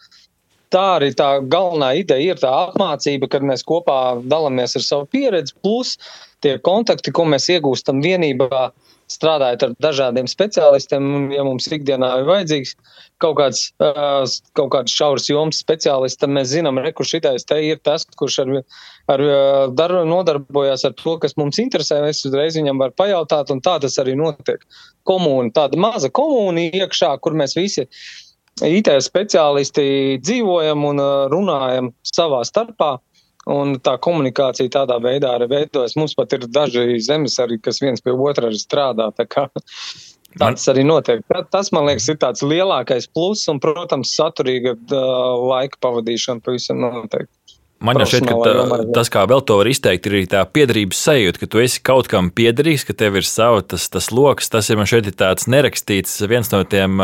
Tā 0.74 0.84
arī 0.96 1.12
tā 1.14 1.28
galvenā 1.46 1.92
ideja 2.00 2.34
ir 2.34 2.40
tā 2.42 2.50
apmācība, 2.64 3.28
kad 3.30 3.44
mēs 3.46 3.62
kopā 3.66 4.16
dalāmies 4.26 4.74
ar 4.74 4.82
savu 4.82 5.06
pieredzi, 5.12 5.54
plus 5.62 5.94
tie 6.42 6.56
kontakti, 6.58 7.14
ko 7.14 7.26
mēs 7.30 7.46
iegūstam 7.54 8.02
vienībā, 8.02 8.68
strādājot 9.12 9.66
ar 9.66 9.74
dažādiem 9.82 10.28
speciālistiem. 10.30 11.06
Un, 11.18 11.26
ja 11.34 11.44
mums 11.46 11.68
ikdienā 11.72 12.10
ir 12.20 12.28
vajadzīgs 12.28 12.74
kaut 13.22 13.38
kāds, 13.38 13.62
kaut 13.78 14.70
kāds 14.74 14.94
šaurs 14.94 15.28
joms 15.30 15.60
speciālists, 15.62 16.20
tad 16.20 16.32
mēs 16.34 16.50
zinām, 16.52 16.80
re, 16.82 16.92
kurš 16.96 17.16
šitais 17.16 17.46
te 17.48 17.60
ir 17.66 17.80
tas, 17.86 18.06
kurš 18.18 18.40
ar, 18.44 18.52
ar 19.14 19.24
dar, 19.76 19.96
nodarbojas 20.08 20.86
ar 20.88 20.96
to, 20.98 21.16
kas 21.22 21.36
mums 21.40 21.60
interesē. 21.62 22.02
Es 22.10 22.24
uzreiz 22.26 22.58
viņam 22.58 22.82
varu 22.82 22.96
pajautāt, 22.98 23.52
un 23.54 23.62
tā 23.64 23.78
tas 23.84 23.98
arī 24.02 24.16
notiek. 24.18 24.64
Komūna, 25.08 25.52
tāda 25.56 25.80
maza 25.80 26.10
komūna 26.12 26.70
iekšā, 26.80 27.12
kur 27.24 27.36
mēs 27.36 27.56
visi 27.58 27.88
IT 28.62 28.88
speciālisti 29.02 30.20
dzīvojam 30.22 30.84
un 30.86 31.02
runājam 31.32 31.90
savā 32.06 32.44
starpā. 32.46 32.96
Un 33.50 33.76
tā 33.84 33.98
komunikācija 34.00 34.72
tādā 34.72 34.96
veidā 35.04 35.34
arī 35.36 35.50
veidojas. 35.50 35.96
Mums 36.00 36.16
pat 36.16 36.32
ir 36.32 36.46
daži 36.48 36.96
zemesargi, 37.04 37.60
kas 37.64 37.82
viens 37.82 38.00
pie 38.00 38.14
otra 38.16 38.48
arī 38.48 38.60
strādā. 38.60 39.10
Tā 39.12 39.28
kā 39.28 39.48
Tas 40.38 40.66
arī 40.66 40.82
notiek. 40.82 41.20
Tas, 41.52 41.70
man 41.70 41.86
liekas, 41.86 42.08
ir 42.10 42.16
tāds 42.18 42.42
lielākais 42.42 43.06
pluss, 43.14 43.46
un, 43.50 43.60
protams, 43.62 44.16
saturīga 44.18 44.74
laika 44.90 45.78
pavadīšana 45.84 46.42
pavisam 46.42 46.82
noteikti. 46.82 47.53
Man 47.84 48.00
jau 48.00 48.06
šķiet, 48.08 48.26
ka 48.28 48.36
tā, 48.40 48.78
tas, 48.96 49.10
kā 49.12 49.24
vēl 49.28 49.42
to 49.44 49.58
var 49.60 49.68
izteikt, 49.68 50.08
ir 50.08 50.28
tā 50.32 50.40
piederības 50.48 51.00
sajūta, 51.06 51.40
ka 51.42 51.48
tu 51.52 51.60
esi 51.60 51.82
kaut 51.84 52.08
kam 52.10 52.30
piederīgs, 52.34 52.86
ka 52.88 52.96
tev 52.96 53.18
ir 53.20 53.28
sava 53.28 53.60
tas, 53.60 53.86
tas 53.92 54.10
lokus. 54.14 54.48
Tas 54.52 54.70
ir 54.72 54.80
man 54.80 54.88
šeit 54.88 55.10
ir 55.10 55.16
tāds 55.20 55.48
nerakstīts, 55.50 56.16
viens 56.30 56.48
no 56.54 56.62
tiem 56.64 57.02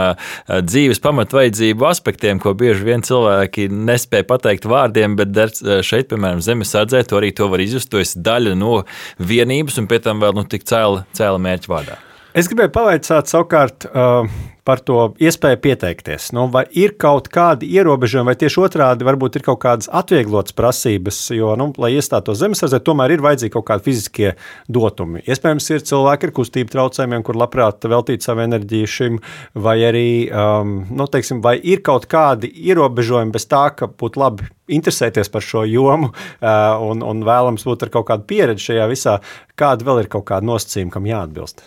dzīves 0.48 1.02
pamatvajadzību 1.04 1.88
aspektiem, 1.90 2.40
ko 2.42 2.54
bieži 2.58 2.86
vien 2.86 3.04
cilvēki 3.06 3.68
nespēja 3.70 4.28
pateikt 4.30 4.68
vārdiem, 4.70 5.18
bet 5.20 5.62
šeit, 5.86 6.08
piemēram, 6.12 6.40
zemesardzē, 6.44 7.04
to 7.08 7.20
arī 7.20 7.34
to 7.36 7.50
var 7.52 7.64
izjust. 7.64 7.90
Tu 7.92 8.00
esi 8.00 8.22
daļa 8.24 8.56
no 8.58 8.84
vienības 9.20 9.80
un 9.82 9.90
pēc 9.90 10.08
tam 10.08 10.22
vēl 10.24 10.36
nu, 10.38 10.46
tik 10.48 10.64
cēla, 10.68 11.04
cēla 11.16 11.42
mērķa 11.42 11.72
vārdā. 11.72 12.00
Es 12.30 12.46
gribēju 12.46 12.70
pavaicāt 12.70 13.26
savukārt 13.26 13.88
uh, 13.90 14.28
par 14.70 14.82
to 14.86 14.98
iespēju 15.18 15.58
pieteikties. 15.64 16.28
Nu, 16.36 16.46
vai 16.52 16.62
ir 16.78 16.94
kaut 17.00 17.26
kādi 17.32 17.66
ierobežojumi, 17.74 18.30
vai 18.30 18.36
tieši 18.38 18.60
otrādi 18.62 19.06
varbūt 19.08 19.40
ir 19.40 19.44
kaut 19.48 19.58
kādas 19.64 19.90
atvieglotas 19.90 20.54
prasības, 20.54 21.18
jo, 21.34 21.56
nu, 21.58 21.70
lai 21.82 21.90
iestātos 21.96 22.38
zemesardzē, 22.38 22.78
tomēr 22.86 23.16
ir 23.16 23.24
vajadzīgi 23.24 23.54
kaut 23.56 23.66
kādi 23.72 23.88
fiziskie 23.88 24.28
dotumi. 24.70 25.24
Iespējams, 25.26 25.66
ir 25.74 25.82
cilvēki 25.90 26.28
ar 26.28 26.34
kustību 26.36 26.74
traucējumiem, 26.76 27.24
kur 27.26 27.40
labprāt 27.40 27.88
veltīt 27.90 28.26
savu 28.26 28.44
enerģiju 28.44 28.92
šim, 28.94 29.18
vai 29.58 29.74
arī, 29.88 30.06
um, 30.30 30.76
nu, 30.86 31.08
teiksim, 31.10 31.42
vai 31.42 31.56
ir 31.58 31.82
kaut 31.86 32.06
kādi 32.10 32.52
ierobežojumi 32.70 33.34
bez 33.34 33.48
tā, 33.50 33.66
ka 33.74 33.90
būtu 33.90 34.22
labi 34.22 34.46
interesēties 34.70 35.32
par 35.34 35.42
šo 35.42 35.64
jomu 35.66 36.12
uh, 36.12 36.78
un, 36.86 37.02
un 37.02 37.26
vēlams 37.26 37.66
būt 37.66 37.88
ar 37.88 37.94
kaut 37.98 38.06
kādu 38.12 38.28
pieredzi 38.30 38.70
šajā 38.70 38.88
visā, 38.92 39.18
kāda 39.58 39.90
vēl 39.90 40.04
ir 40.04 40.12
kaut 40.14 40.28
kāda 40.30 40.46
nosacījuma, 40.46 40.94
kam 40.94 41.10
jāatbilst. 41.10 41.66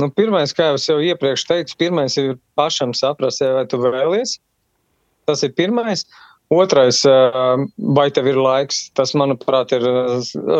Nu, 0.00 0.08
pirmais, 0.10 0.52
kā 0.56 0.72
jau 0.74 0.98
iepriekš 0.98 1.46
teicu, 1.46 1.76
pirmais 1.78 2.16
ir 2.18 2.34
pašam 2.58 2.94
saprast, 2.96 3.44
vai 3.44 3.64
tu 3.70 3.78
vēlies. 3.78 4.38
Tas 5.28 5.44
ir 5.46 5.54
pirmais. 5.56 6.02
Otrais, 6.52 7.00
vai 7.96 8.08
tev 8.12 8.28
ir 8.28 8.38
laiks? 8.38 8.88
Tas, 8.98 9.14
manuprāt, 9.16 9.72
ir 9.72 9.86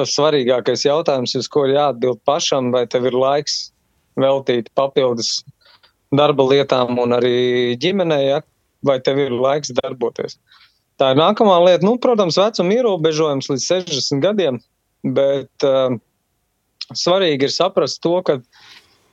svarīgākais 0.09 0.87
jautājums, 0.87 1.35
uz 1.37 1.51
ko 1.51 1.67
jāatbild 1.69 2.23
pašam, 2.25 2.71
vai 2.75 2.87
tev 2.91 3.11
ir 3.11 3.19
laiks 3.19 3.75
veltīt 4.21 4.71
papildus 4.79 5.43
darba 6.15 6.47
lietām 6.47 6.99
un 7.03 7.17
arī 7.17 7.75
ģimenē, 7.83 8.21
ja, 8.23 8.41
vai 8.87 9.01
tev 9.03 9.21
ir 9.27 9.35
laiks 9.35 9.75
darboties. 9.77 10.39
Tā 11.01 11.11
ir 11.11 11.19
nākamā 11.19 11.59
lieta. 11.65 11.83
Nu, 11.87 11.97
protams, 11.99 12.39
vecuma 12.39 12.77
ierobežojums 12.77 13.51
līdz 13.51 13.67
60 13.67 14.23
gadiem, 14.23 14.61
bet 15.17 15.67
uh, 15.67 15.97
svarīgi 16.95 17.49
ir 17.49 17.55
saprast 17.55 18.01
to, 18.05 18.15
ka, 18.27 18.39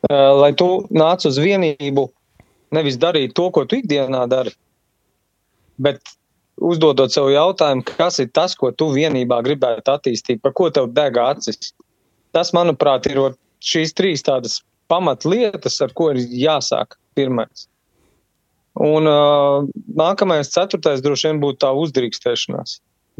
lai 0.10 0.52
tu 0.58 0.70
nāc 0.90 1.26
uz 1.30 1.38
vienību, 1.42 2.08
nevis 2.74 2.98
darīt 2.98 3.36
to, 3.38 3.50
ko 3.54 3.66
tu 3.66 3.82
ikdienā 3.82 4.24
dari, 4.32 4.54
bet 5.82 6.02
uzdodot 6.62 7.14
sev 7.14 7.30
jautājumu, 7.34 7.86
kas 7.98 8.20
ir 8.22 8.30
tas, 8.34 8.56
ko 8.58 8.72
tu 8.72 8.92
vienībā 8.94 9.42
gribētu 9.46 9.94
attīstīt, 9.94 10.42
par 10.42 10.54
ko 10.58 10.70
tev 10.74 10.92
deg 10.94 11.18
acis. 11.22 11.74
Tas, 12.32 12.54
manuprāt, 12.56 13.10
ir 13.12 13.34
šīs 13.62 13.94
trīs 13.98 14.24
tādas 14.26 14.62
pamatlietas, 14.92 15.80
ar 15.84 15.94
ko 15.98 16.12
ir 16.14 16.22
jāsāk 16.22 16.98
pirmais. 17.18 17.68
Un 18.82 19.08
uh, 19.10 19.68
nākamais, 20.00 20.52
ceturtais, 20.54 21.02
droši 21.04 21.28
vien 21.28 21.42
būtu 21.44 21.60
tā 21.66 21.74
uzdrīkstēšanās. 21.76 22.80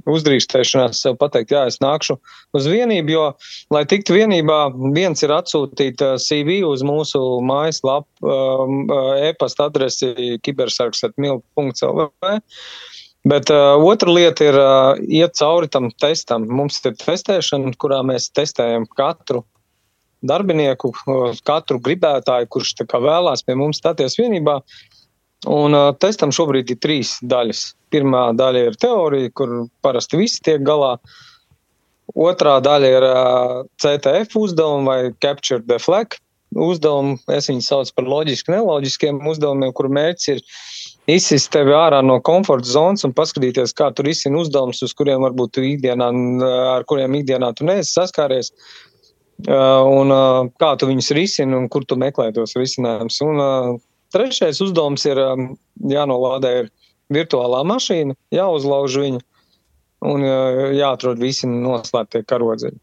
Uzdrīkstēšanās 0.10 1.02
sev 1.04 1.18
pateikt, 1.22 1.52
jā, 1.54 1.66
es 1.70 1.78
nākšu 1.84 2.16
uz 2.58 2.68
vienību, 2.70 3.12
jo, 3.14 3.26
lai 3.74 3.84
tiktu 3.90 4.16
vienībā, 4.16 4.60
viens 4.96 5.22
ir 5.22 5.32
atsūtīt 5.36 6.02
CV 6.24 6.64
uz 6.66 6.82
mūsu 6.88 7.22
mājaslapu, 7.46 8.10
um, 8.26 8.90
e-pasta 9.28 9.68
adresi 9.70 10.40
kibersargs.milk.lv. 10.42 12.40
Bet 13.30 13.52
uh, 13.54 13.78
otra 13.86 14.10
lieta 14.10 14.48
ir 14.48 14.56
uh, 14.58 14.98
iet 15.06 15.36
cauri 15.38 15.70
tam 15.70 15.92
testam. 16.02 16.48
Mums 16.50 16.82
ir 16.90 16.96
testēšana, 16.98 17.76
kurā 17.78 18.02
mēs 18.08 18.32
testējam 18.34 18.88
katru 18.98 19.44
darbinieku, 20.26 20.92
katru 21.46 21.80
gribētāju, 21.82 22.50
kurš 22.50 22.74
vēlās 22.82 23.46
pie 23.46 23.56
mums 23.58 23.78
stāties 23.82 24.18
vienībā. 24.18 24.62
Un 25.50 25.78
uh, 25.78 25.92
testam 26.02 26.34
šobrīd 26.34 26.74
ir 26.74 26.82
trīs 26.82 27.20
daļas. 27.22 27.76
Pirmā 27.92 28.30
daļa 28.38 28.66
ir 28.70 28.80
teorija, 28.80 29.32
kur 29.36 29.56
parasti 29.84 30.20
visi 30.20 30.42
tiek 30.46 30.64
galā. 30.68 30.96
Otrā 32.12 32.58
daļa 32.64 32.92
ir 32.98 33.08
CTF 33.80 34.36
uzdevumi 34.40 34.88
vai 34.88 35.00
Capture 35.24 35.64
the 35.64 35.80
Flag 35.80 36.18
uzdevumi. 36.56 37.18
Es 37.32 37.48
viņus 37.50 37.70
saucu 37.72 37.96
par 37.96 38.08
loģiski 38.12 38.52
neloģiskiem 38.56 39.22
uzdevumiem, 39.32 39.72
kur 39.76 39.88
mērķis 39.94 40.32
ir 40.34 40.42
izsist 41.12 41.52
tevi 41.54 41.74
ārā 41.76 42.02
no 42.06 42.20
komforta 42.24 42.68
zonas 42.68 43.06
un 43.08 43.16
paskatīties, 43.16 43.74
kā 43.78 43.90
tu 43.96 44.06
risini 44.06 44.40
uzdevumus, 44.42 44.84
uz 44.84 44.94
kuriem 44.98 45.24
varbūt 45.26 45.56
tu 45.56 45.66
ikdienā, 45.66 46.12
ar 46.76 46.88
kuriem 46.90 47.16
ikdienā 47.22 47.54
tu 47.56 47.68
neesi 47.68 47.96
saskāries. 47.96 48.52
Un 49.48 50.14
kā 50.62 50.76
tu 50.78 50.90
viņus 50.90 51.14
risini 51.18 51.58
un 51.58 51.70
kur 51.72 51.88
tu 51.88 51.98
meklē 51.98 52.30
tos 52.36 52.54
risinājumus. 52.60 53.22
Un 53.26 53.80
trešais 54.14 54.62
uzdevums 54.62 55.08
ir 55.08 55.22
jānolādē 55.96 56.54
ir 56.60 56.72
virtuālā 57.14 57.62
mašīna, 57.68 58.18
jāuzlauž 58.36 59.02
viņa 59.04 59.22
un 60.12 60.24
jāatrod 60.26 61.20
visi 61.22 61.50
noslēptie 61.50 62.24
karodziņi. 62.26 62.80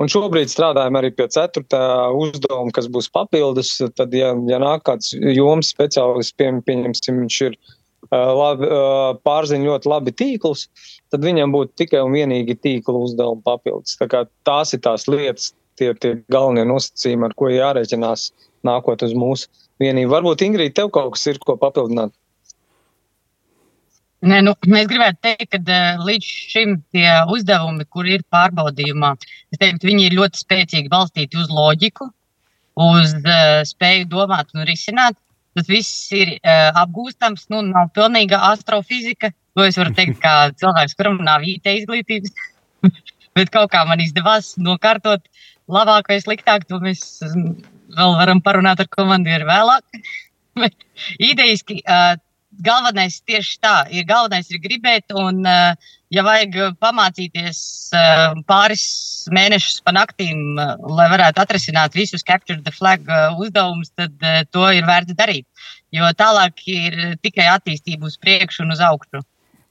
Un 0.00 0.08
šobrīd 0.08 0.48
strādājam 0.48 0.96
arī 0.96 1.10
pie 1.12 1.26
ceturtā 1.28 1.80
uzdevuma, 2.16 2.72
kas 2.72 2.88
būs 2.92 3.10
papildus. 3.12 3.74
Tad, 3.98 4.14
ja, 4.16 4.32
ja 4.48 4.60
nāk 4.62 4.86
kāds 4.88 5.12
joms 5.12 5.74
speciālists, 5.74 6.32
pie, 6.40 6.48
pieņemsim, 6.64 7.18
viņš 7.26 7.40
ir 7.50 7.56
uh, 7.58 8.30
labi, 8.32 8.70
uh, 8.70 9.10
pārziņ 9.28 9.66
ļoti 9.68 9.90
labi 9.92 10.14
tīklus, 10.16 10.68
tad 11.12 11.26
viņam 11.26 11.52
būtu 11.52 11.76
tikai 11.82 12.00
un 12.06 12.16
vienīgi 12.16 12.56
tīkla 12.64 13.04
uzdevuma 13.04 13.44
papildus. 13.44 13.98
Tā 14.00 14.24
tās 14.48 14.72
ir 14.72 14.80
tās 14.88 15.04
lietas, 15.10 15.52
tie, 15.76 15.92
tie 16.00 16.14
galvenie 16.32 16.64
nosacījumi, 16.70 17.28
ar 17.28 17.36
ko 17.36 17.52
jārēķinās 17.52 18.30
nākot 18.64 19.04
uz 19.04 19.12
mūsu 19.16 19.52
vienību. 19.84 20.14
Varbūt, 20.16 20.46
Ingrīda, 20.48 20.78
tev 20.80 20.94
kaut 20.96 21.18
kas 21.18 21.28
ir 21.28 21.44
ko 21.44 21.60
papildināt? 21.60 22.16
Nē, 24.20 24.42
nu, 24.44 24.52
mēs 24.68 24.88
gribētu 24.90 25.16
teikt, 25.24 25.54
ka 25.54 25.76
līdz 26.04 26.26
šim 26.52 26.74
tie 26.92 27.08
uzdevumi, 27.32 27.86
kur 27.88 28.04
ir 28.04 28.20
pārbaudījumā, 28.28 29.14
teiktu, 29.56 29.88
viņi 29.88 30.10
ir 30.10 30.16
ļoti 30.18 30.42
spēcīgi 30.42 30.92
balstīti 30.92 31.40
uz 31.40 31.48
loģiku, 31.48 32.10
uz 32.84 33.14
uh, 33.16 33.62
spēju 33.64 34.10
domāt 34.12 34.52
un 34.52 34.66
risināt. 34.68 35.16
Tas 35.56 35.66
viss 35.72 36.12
ir 36.14 36.36
uh, 36.36 36.68
apgūstams, 36.82 37.48
nu, 37.50 37.64
nav 37.72 37.90
pilnīga 37.96 38.42
astrofizika. 38.52 39.32
To 39.56 39.64
es 39.64 39.80
varu 39.80 39.96
teikt, 39.96 40.20
kā 40.20 40.34
cilvēks, 40.60 40.98
kuram 41.00 41.16
nav 41.24 41.46
IT 41.48 41.72
izglītības. 41.80 42.36
Bet 43.38 43.52
kaut 43.54 43.72
kā 43.72 43.86
man 43.88 44.04
izdevās 44.04 44.52
nokārtot 44.60 45.24
labāk 45.70 46.12
vai 46.12 46.20
sliktāk, 46.20 46.68
to 46.68 46.80
mēs 46.82 47.22
vēl 47.24 48.16
varam 48.20 48.44
parunāt 48.44 48.82
ar 48.84 48.88
komandieru 48.92 49.48
vēlāk. 49.48 50.02
Idejiski 51.30 51.80
uh, 51.86 52.18
galvenais 52.64 53.20
tieši 53.26 53.58
tā, 53.62 53.74
ir 53.94 54.06
galvenais 54.08 54.50
ir 54.50 54.60
gribēt, 54.62 55.12
un, 55.16 55.42
uh, 55.46 55.90
ja 56.12 56.24
vajag 56.26 56.76
pamācīties 56.82 57.60
uh, 57.96 58.36
pāris 58.48 58.84
mēnešus 59.34 59.80
pa 59.86 59.94
naktīm, 59.96 60.58
uh, 60.58 60.76
lai 60.98 61.08
varētu 61.12 61.42
atrisināt 61.42 61.96
visus 61.98 62.26
capture 62.26 62.60
the 62.62 62.74
flag 62.74 63.06
uzdevumus, 63.38 63.92
tad 63.96 64.14
to 64.52 64.70
ir 64.74 64.86
vērts 64.88 65.16
darīt. 65.18 65.46
Jo 65.94 66.10
tālāk 66.14 66.62
ir 66.70 66.98
tikai 67.22 67.48
attīstība 67.50 68.06
uz 68.06 68.16
priekšu 68.20 68.64
un 68.64 68.76
uz 68.76 68.80
augšu. 68.80 69.22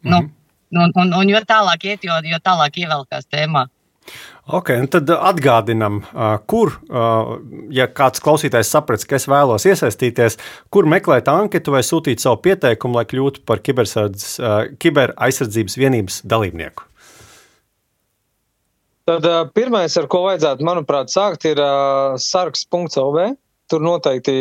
Mm 0.04 0.12
-hmm. 0.14 0.30
nu, 0.72 0.82
un, 0.84 0.92
un, 0.96 1.14
un 1.14 1.30
jo 1.30 1.40
tālāk 1.40 1.86
iet, 1.86 2.04
jo, 2.04 2.16
jo 2.24 2.38
tālāk 2.44 2.78
ievelkās 2.84 3.28
tēmā. 3.32 3.68
Ok, 4.50 4.72
tad 4.90 5.06
atgādinam, 5.14 6.02
kur, 6.50 6.74
ja 7.76 7.86
kāds 7.94 8.24
klausītājs 8.26 8.72
saprats, 8.74 9.06
ka 9.06 9.20
es 9.20 9.28
vēlos 9.30 9.68
iesaistīties, 9.70 10.40
kur 10.74 10.90
meklēt 10.90 11.30
anketu 11.30 11.70
vai 11.76 11.84
sūtīt 11.86 12.18
savu 12.24 12.40
pieteikumu, 12.48 12.98
lai 12.98 13.06
kļūtu 13.12 13.44
par 13.46 13.62
kiberaizsardzības 13.62 15.78
vienības 15.78 16.16
dalībnieku. 16.26 16.90
Tad 19.10 19.26
pirmais, 19.58 19.94
ar 19.98 20.06
ko 20.10 20.20
vajadzētu, 20.28 20.66
manuprāt, 20.66 21.08
sākt, 21.14 21.46
ir 21.50 21.58
sargs.lv. 22.22 23.18
Tur 23.70 23.82
noteikti 23.86 24.34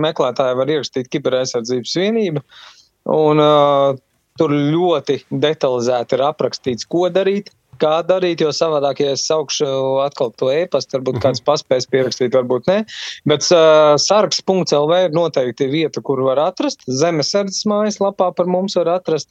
meklētāji 0.00 0.56
var 0.56 0.66
ierakstīt 0.72 1.06
kiberaizsardzības 1.12 1.92
vienību. 2.00 2.40
Un, 3.12 3.40
uh, 3.40 3.96
tur 4.40 4.50
ļoti 4.52 5.18
detalizēti 5.28 6.16
ir 6.16 6.24
aprakstīts, 6.28 6.88
ko 6.88 7.08
darīt, 7.12 7.50
kā 7.82 7.92
darīt, 8.06 8.42
jo 8.44 8.52
savādāk, 8.54 9.02
ja 9.02 9.16
es 9.16 9.26
saukšu 9.28 9.68
atkal 10.04 10.32
to 10.38 10.50
e-pastu, 10.52 10.96
varbūt 10.98 11.18
mm 11.18 11.20
-hmm. 11.20 11.26
kāds 11.26 11.44
paspēs 11.48 11.88
pierakstīt, 11.90 12.34
varbūt 12.38 12.70
ne. 12.70 12.78
Bet 13.28 13.46
uh, 13.50 13.94
sargs.lv 13.98 14.98
ir 15.06 15.16
noteikti 15.16 15.70
vieta, 15.70 16.00
kur 16.00 16.22
var 16.22 16.38
atrast. 16.38 16.82
Zemesardzes 16.86 17.66
mājaslapā 17.66 18.32
par 18.36 18.46
mums 18.46 18.76
var 18.76 18.88
atrast. 18.98 19.28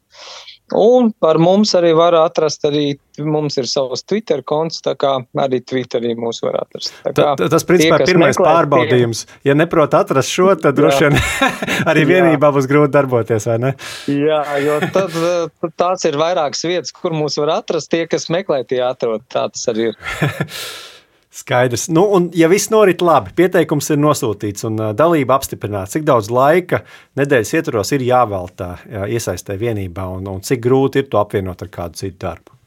Un 0.77 1.11
par 1.19 1.39
mums 1.41 1.73
arī 1.75 1.91
var 1.97 2.15
atrast, 2.15 2.63
arī 2.67 2.93
mums 3.19 3.57
ir 3.59 3.67
savs 3.67 4.05
Twitter 4.07 4.43
konts, 4.47 4.79
tā 4.83 4.93
kā 4.99 5.17
arī 5.43 5.59
Twitterī 5.67 6.13
mūs 6.17 6.41
var 6.45 6.61
atrast. 6.61 6.93
Kā, 7.03 7.33
Ta, 7.37 7.49
tas, 7.51 7.65
principā, 7.67 7.99
ir 8.01 8.11
pirmais 8.13 8.37
meklēt, 8.37 8.47
pārbaudījums. 8.47 9.23
Tie... 9.27 9.41
Ja 9.51 9.57
neprot 9.57 9.95
atrast 9.97 10.31
šo, 10.31 10.51
tad 10.61 10.77
droši 10.79 11.09
vien 11.09 11.19
arī 11.91 12.05
vienībā 12.09 12.53
būs 12.55 12.69
grūti 12.71 12.95
darboties, 12.95 13.49
vai 13.51 13.57
ne? 13.65 13.73
Jā, 14.11 14.43
jo 14.63 14.77
tad, 14.93 15.17
tad 15.61 15.75
tās 15.79 16.07
ir 16.07 16.19
vairākas 16.21 16.63
vietas, 16.67 16.95
kur 16.95 17.15
mūs 17.15 17.39
var 17.41 17.57
atrast. 17.59 17.91
Tie, 17.91 18.05
kas 18.09 18.29
meklē, 18.31 18.63
tie 18.67 18.79
atrod. 18.87 19.27
Tā 19.31 19.49
tas 19.51 19.67
arī 19.71 19.91
ir. 19.91 19.99
Skaidrs. 21.31 21.87
Nu, 21.87 22.03
un, 22.11 22.27
ja 22.35 22.49
viss 22.51 22.67
norit 22.73 22.99
labi, 23.01 23.31
pieteikums 23.37 23.87
ir 23.93 23.99
nosūtīts 24.03 24.65
un 24.67 24.79
dalība 24.99 25.37
apstiprināta, 25.37 25.93
cik 25.93 26.03
daudz 26.07 26.27
laika 26.27 26.81
nedēļas 27.19 27.53
ietvaros 27.55 27.93
ir 27.95 28.03
jāveltā 28.03 28.71
jā, 28.83 29.05
iesaistē 29.15 29.55
vienībā, 29.61 30.09
un, 30.17 30.27
un 30.27 30.43
cik 30.43 30.59
grūti 30.65 30.99
ir 30.99 31.07
to 31.07 31.21
apvienot 31.21 31.63
ar 31.63 31.71
kādu 31.71 32.01
citu 32.03 32.19
darbu? 32.25 32.57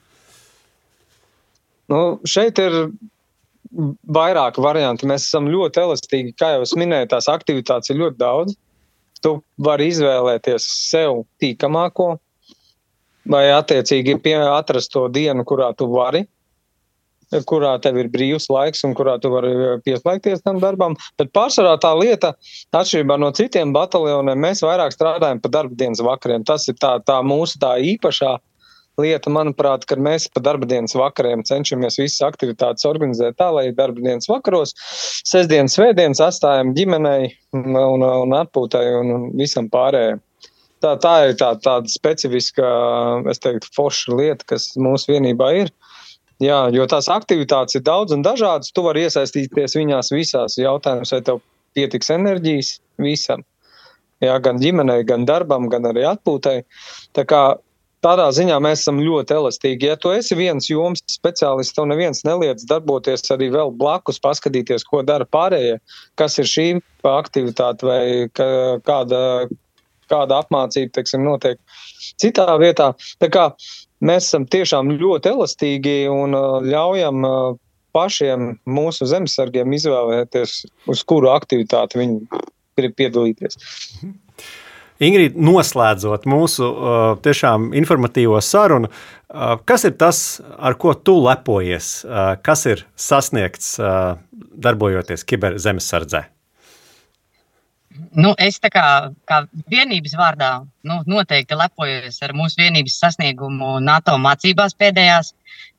Nu, 1.92 2.00
šeit 2.24 2.57
ir 2.64 2.79
vairāki 4.16 4.62
varianti. 4.64 5.09
Mēs 5.12 5.29
esam 5.29 5.50
ļoti 5.53 5.83
elastīgi. 5.83 6.35
Kā 6.38 6.55
jau 6.55 6.64
es 6.64 6.72
minēju, 6.79 7.11
tās 7.12 7.29
aktivitātes 7.29 7.92
ir 7.92 8.00
ļoti 8.00 8.20
daudz. 8.20 8.57
Tu 9.24 9.35
vari 9.64 9.88
izvēlēties 9.92 10.64
sev 10.88 11.27
tīkamāko, 11.40 12.14
vai 13.29 13.46
attiecīgi 13.53 14.16
atrast 14.48 14.92
to 14.92 15.09
dienu, 15.09 15.44
kurā 15.48 15.72
tu 15.77 15.88
vari 15.92 16.24
kurā 17.49 17.75
tev 17.83 17.99
ir 18.01 18.11
brīvs 18.12 18.49
laiks 18.53 18.85
un 18.87 18.94
kurā 18.97 19.16
tu 19.23 19.33
vari 19.33 19.53
eh, 19.55 19.77
pieslēgties 19.87 20.44
tam 20.47 20.61
darbam. 20.62 20.97
Bet 21.20 21.33
pārsvarā 21.37 21.77
tā 21.83 21.94
lieta, 21.99 22.35
atšķirībā 22.75 23.18
no 23.20 23.33
citiem 23.37 23.75
bataljoniem, 23.75 24.40
mēs 24.47 24.64
vairāk 24.64 24.94
strādājam 24.94 25.42
pa 25.42 25.53
darba 25.53 25.79
dienas 25.79 26.03
vakariem. 26.05 26.47
Tas 26.47 26.68
ir 26.70 26.79
tā, 26.81 26.97
tā 27.07 27.20
mūsu 27.27 27.61
tā 27.62 27.77
īpašā 27.94 28.37
lieta, 29.01 29.31
manuprāt, 29.33 29.87
kad 29.90 30.03
mēs 30.03 30.29
pa 30.31 30.42
darba 30.44 30.68
dienas 30.70 30.94
vakariem 30.94 31.42
cenšamies 31.47 31.99
visas 31.99 32.23
aktivitātes 32.27 32.87
organizēt 32.87 33.38
tā, 33.40 33.49
lai 33.55 33.66
darba 33.75 34.05
dienas 34.05 34.29
vakaros, 34.31 34.75
sestdienas, 35.27 35.75
svētdienas 35.75 36.23
atstājam 36.23 36.75
ģimenei 36.77 37.33
un, 37.57 37.75
un, 37.75 38.07
un 38.07 38.37
atpūtai 38.38 38.85
un, 39.01 39.11
un 39.16 39.27
visam 39.38 39.70
pārējiem. 39.73 40.23
Tā, 40.85 40.92
tā 41.01 41.14
ir 41.31 41.38
tā, 41.40 41.55
tāda 41.64 41.88
specifiska, 41.88 42.68
es 43.33 43.40
teiktu, 43.40 43.70
forša 43.73 44.18
lieta, 44.18 44.44
kas 44.53 44.75
mūsu 44.77 45.14
vienībā 45.14 45.49
ir. 45.62 45.73
Jā, 46.42 46.64
jo 46.75 46.87
tās 46.90 47.07
aktivitātes 47.12 47.79
ir 47.79 47.85
daudz 47.87 48.14
un 48.14 48.25
dažādas. 48.27 48.73
Tu 48.75 48.83
vari 48.83 49.05
iesaistīties 49.07 49.77
viņās 49.79 50.11
visās. 50.14 50.59
Jautājums, 50.59 51.12
vai 51.14 51.20
tev 51.23 51.42
pietiks 51.75 52.11
enerģijas 52.11 52.79
visam. 53.03 53.44
jā, 54.25 54.35
gan 54.40 54.59
ģimenei, 54.59 55.05
gan 55.05 55.27
darbam, 55.29 55.68
gan 55.68 55.85
arī 55.90 56.05
atpūtai. 56.09 56.62
Tā 57.14 57.25
kā 57.29 57.42
tādā 58.05 58.29
ziņā 58.37 58.59
mēs 58.62 58.85
esam 58.85 59.01
ļoti 59.03 59.37
elastīgi. 59.37 59.90
Ja 59.90 59.97
tu 60.01 60.12
esi 60.14 60.37
viens 60.38 60.68
joms 60.70 61.03
speciālists, 61.11 61.75
tev 61.77 61.88
neviens 61.90 62.25
neliedz 62.27 62.66
darboties 62.68 63.25
arī 63.35 63.51
vēl 63.55 63.75
blakus, 63.81 64.20
paskatīties, 64.25 64.87
ko 64.88 65.03
dara 65.07 65.27
pārējie, 65.29 65.79
kas 66.20 66.38
ir 66.40 66.51
šī 66.51 66.66
aktivitāte 67.09 67.88
vai 67.88 68.03
kāda, 68.35 69.20
kāda 70.12 70.40
apmācība, 70.42 70.94
teiksim, 70.99 71.25
notiek 71.27 71.61
citā 72.20 72.49
vietā. 72.61 72.92
Tā 73.20 73.31
kā 73.33 73.51
mēs 74.05 74.29
esam 74.29 74.49
tiešām 74.51 74.93
ļoti 74.99 75.33
elastīgi 75.33 75.95
un 76.12 76.37
uh, 76.37 76.59
ļaujam 76.64 77.29
uh, 77.29 77.38
pašiem 77.95 78.57
mūsu 78.67 79.07
zemesargiem 79.07 79.73
izvēlēties, 79.77 80.59
uz 80.90 81.05
kuru 81.07 81.31
aktivitāti 81.35 82.01
viņi 82.01 82.43
grib 82.79 82.99
piedalīties. 82.99 83.59
Mhm. 84.03 84.21
Ingrid, 85.05 85.35
noslēdzot 85.35 86.23
mūsu 86.31 86.69
uh, 86.71 86.99
tiešām 87.23 87.73
informatīvo 87.75 88.38
sarunu, 88.38 88.93
kas 89.67 89.85
ir 89.88 89.97
tas, 89.99 90.21
ar 90.55 90.77
ko 90.79 90.93
tu 90.95 91.17
lepojies, 91.19 91.88
kas 92.47 92.62
ir 92.71 92.85
sasniegts 92.95 93.73
darbojoties 94.55 95.27
kiberzemesardzē? 95.27 96.23
Nu, 97.94 98.33
es 98.42 98.59
tā 98.62 98.70
kā, 98.74 98.85
kā 99.28 99.44
vienības 99.70 100.16
vārdā 100.18 100.50
nu, 100.87 100.96
noteikti 101.07 101.54
lepojos 101.59 102.16
ar 102.26 102.35
mūsu 102.35 102.59
vienības 102.59 102.96
sasniegumu 102.98 103.76
NATO 103.85 104.16
mācībās 104.18 104.74
pēdējās, 104.78 105.30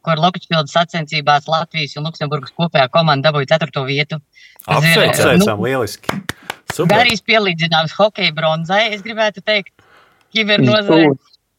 kur 0.05 0.21
Lokčpildas 0.23 0.71
sacensībās 0.77 1.49
Latvijas 1.51 1.97
un 1.99 2.07
Luksemburgas 2.07 2.55
kopējā 2.55 2.87
komanda 2.93 3.29
dabūja 3.29 3.55
ceturto 3.55 3.83
vietu. 3.87 4.21
Apsveicam, 4.63 5.41
nu, 5.43 5.57
lieliski! 5.65 6.21
Darīs 6.87 7.23
pielīdzināms 7.25 7.95
hokeja 7.99 8.31
bronzai, 8.35 8.85
es 8.95 9.03
gribētu 9.03 9.43
teikt, 9.45 9.73
kibernozarei. 10.35 11.11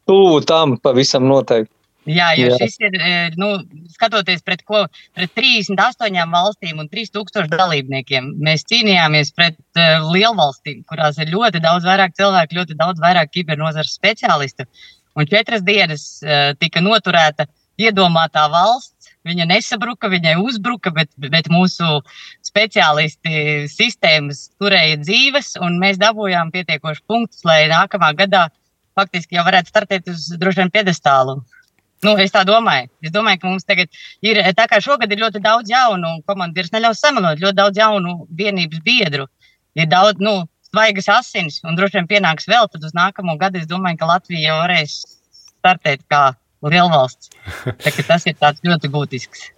Tuvu 0.08 0.40
tam 0.48 0.76
pavisam 0.80 1.26
noteikti. 1.28 1.72
Jā, 2.06 2.28
jo 2.38 2.52
Jā. 2.52 2.58
šis 2.60 2.76
ir, 2.86 2.96
e, 3.02 3.14
nu, 3.40 3.48
skatoties 3.90 4.44
pret, 4.46 4.62
ko, 4.68 4.84
pret 5.16 5.32
38 5.34 6.30
valstīm 6.32 6.82
un 6.82 6.90
3000 6.92 7.50
dalībniekiem, 7.50 8.28
mēs 8.46 8.66
cīnījāmies 8.70 9.32
pret 9.34 9.58
uh, 9.78 10.06
lielvalstīm, 10.14 10.84
kurās 10.86 11.18
ir 11.18 11.32
ļoti 11.34 11.62
daudz 11.64 11.88
vairāk 11.88 12.14
cilvēku, 12.18 12.60
ļoti 12.60 12.78
daudz 12.78 13.02
vairāk 13.02 13.34
kibernozares 13.34 13.98
speciālistu. 13.98 14.68
Un 15.16 15.26
četras 15.26 15.64
dienas 15.66 16.06
uh, 16.22 16.52
tika 16.60 16.84
noturēta 16.84 17.48
iedomātā 17.76 18.46
valsts, 18.52 18.96
Viņa 19.26 19.46
nesabruka, 19.50 20.06
viņai 20.10 20.36
uzbruka, 20.38 20.92
bet, 20.94 21.10
bet 21.18 21.48
mūsu 21.50 21.98
speciālisti 22.46 23.66
sistēmas 23.72 24.44
turēja 24.60 25.00
dzīves, 25.02 25.56
un 25.66 25.80
mēs 25.82 25.98
dabūjām 25.98 26.52
pietiekoši 26.54 27.02
punktus, 27.10 27.42
lai 27.48 27.64
nākamā 27.72 28.12
gadā 28.18 28.46
faktiski 28.96 29.36
jau 29.36 29.44
varētu 29.48 29.72
startēt 29.72 30.12
uz 30.12 30.28
droši 30.38 30.62
vien 30.62 30.72
piedestālu. 30.78 31.40
Nu, 32.06 32.14
es 32.22 32.34
tā 32.34 32.44
domāju. 32.46 32.90
Es 33.02 33.12
domāju, 33.14 33.42
ka 33.42 33.50
mums 33.50 33.66
tagad 33.66 33.90
ir, 34.24 34.38
tā 34.56 34.68
kā 34.70 34.78
šogad 34.84 35.10
ir 35.10 35.22
ļoti 35.24 35.42
daudz 35.42 35.72
jaunu 35.72 36.20
komandieru, 36.28 36.70
neļaus 36.74 37.02
samalot, 37.02 37.42
ļoti 37.42 37.58
daudz 37.58 37.80
jaunu 37.82 38.18
vienības 38.38 38.84
biedru. 38.86 39.26
Ir 39.76 39.90
daudz, 39.90 40.22
nu, 40.22 40.44
svaigas 40.70 41.10
asinis, 41.12 41.58
un 41.66 41.76
droši 41.78 42.00
vien 42.00 42.10
pienāks 42.14 42.48
vēl, 42.50 42.68
tad 42.70 42.84
uz 42.86 42.94
nākamo 42.96 43.36
gadu 43.40 43.60
es 43.60 43.68
domāju, 43.70 44.00
ka 44.00 44.10
Latvija 44.12 44.52
jau 44.52 44.60
varēs 44.62 44.96
startēt 45.56 46.06
kā 46.10 46.22
lielvalsts. 46.64 47.32
Tas 48.08 48.26
ir 48.26 48.38
ļoti 48.70 48.92
būtisks. 48.92 49.50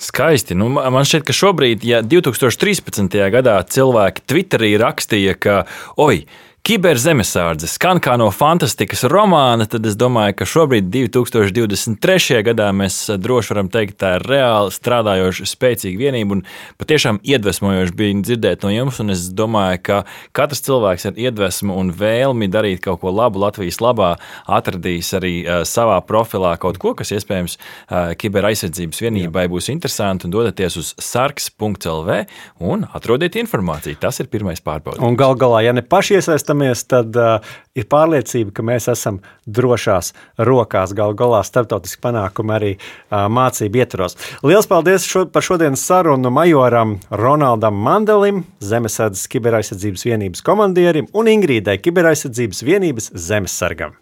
Skaisti. 0.00 0.56
Nu, 0.56 0.68
man 0.72 1.06
šķiet, 1.08 1.24
ka 1.28 1.34
šobrīd, 1.36 1.84
ja 1.86 2.02
2013. 2.04 3.16
gadā 3.32 3.56
cilvēki 3.72 4.24
Twitterī 4.28 4.74
rakstīja, 4.80 5.36
ka, 5.40 5.62
oi, 6.00 6.24
Kiberzemesārdze 6.66 7.68
skan 7.70 8.00
kā 8.02 8.16
no 8.18 8.26
fantastikas 8.34 9.04
romāna, 9.06 9.68
tad 9.70 9.84
es 9.86 9.94
domāju, 9.94 10.34
ka 10.40 10.46
šobrīd, 10.50 10.88
2023. 10.90 12.40
gadā, 12.48 12.72
mēs 12.74 12.96
droši 13.22 13.52
varam 13.52 13.68
teikt, 13.70 14.00
tā 14.00 14.16
ir 14.16 14.24
reāli 14.26 14.72
strādājoša, 14.74 15.46
spēcīga 15.46 16.00
vienība 16.00 16.34
un 16.34 16.42
patiešām 16.82 17.20
iedvesmojoši 17.22 17.94
bija 18.00 18.16
dzirdēt 18.18 18.66
no 18.66 18.72
jums. 18.74 18.98
Es 19.14 19.28
domāju, 19.30 19.78
ka 19.86 19.98
katrs 20.34 20.64
cilvēks 20.66 21.06
ar 21.12 21.20
iedvesmu 21.28 21.76
un 21.84 21.92
vēlmi 21.94 22.50
darīt 22.50 22.82
kaut 22.82 23.04
ko 23.04 23.14
labu 23.14 23.44
Latvijas 23.44 23.78
labā 23.78 24.16
atradīs 24.50 25.12
arī 25.14 25.36
uh, 25.44 25.62
savā 25.62 26.00
profilā 26.02 26.56
kaut 26.58 26.82
ko, 26.82 26.96
kas 26.98 27.14
iespējams 27.14 27.54
uh, 27.60 28.10
kiberaizsardzības 28.18 29.04
vienībai 29.06 29.46
būs 29.54 29.70
interesanti 29.70 30.26
un 30.26 30.34
dodaties 30.34 30.80
uz 30.82 30.90
sarks.lv 30.98 32.18
un 32.58 32.84
atrodiet 32.90 33.38
informāciju. 33.38 34.02
Tas 34.02 34.18
ir 34.18 34.32
pirmais 34.34 34.58
pārbaudījums. 34.58 35.06
Un 35.06 35.22
gal 35.22 35.38
galā, 35.38 35.62
ja 35.68 35.78
ne 35.78 35.86
paši 35.86 36.18
iesaistāmies, 36.18 36.55
skatāmies, 36.56 36.84
tad 36.88 37.16
uh, 37.16 37.40
ir 37.74 37.86
pārliecība, 37.86 38.52
ka 38.52 38.62
mēs 38.62 38.88
esam 38.88 39.20
drošās 39.46 40.12
rokās. 40.38 40.94
Galu 40.94 41.14
galā 41.14 41.42
starptautiski 41.44 42.00
panākumi 42.02 42.54
arī 42.54 42.72
uh, 42.76 43.28
mācību 43.28 43.76
ietvaros. 43.82 44.16
Lielas 44.42 44.66
paldies 44.66 45.06
šo, 45.06 45.26
par 45.26 45.42
šodienas 45.42 45.84
sarunu 45.84 46.30
majoram 46.30 46.98
Ronaldam 47.10 47.76
Mandelim, 47.76 48.44
Zemesardzes 48.60 49.28
kiberaizsardzības 49.28 50.06
vienības 50.06 50.42
komandierim 50.42 51.08
un 51.12 51.26
Ingrīdai 51.26 51.78
kiberaizsardzības 51.78 52.62
vienības 52.64 53.12
zemesargam. 53.14 53.96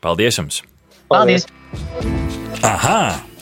Paldies 0.00 0.38
jums! 0.38 0.62
Paldies! 1.08 1.46
Aha! 2.62 3.35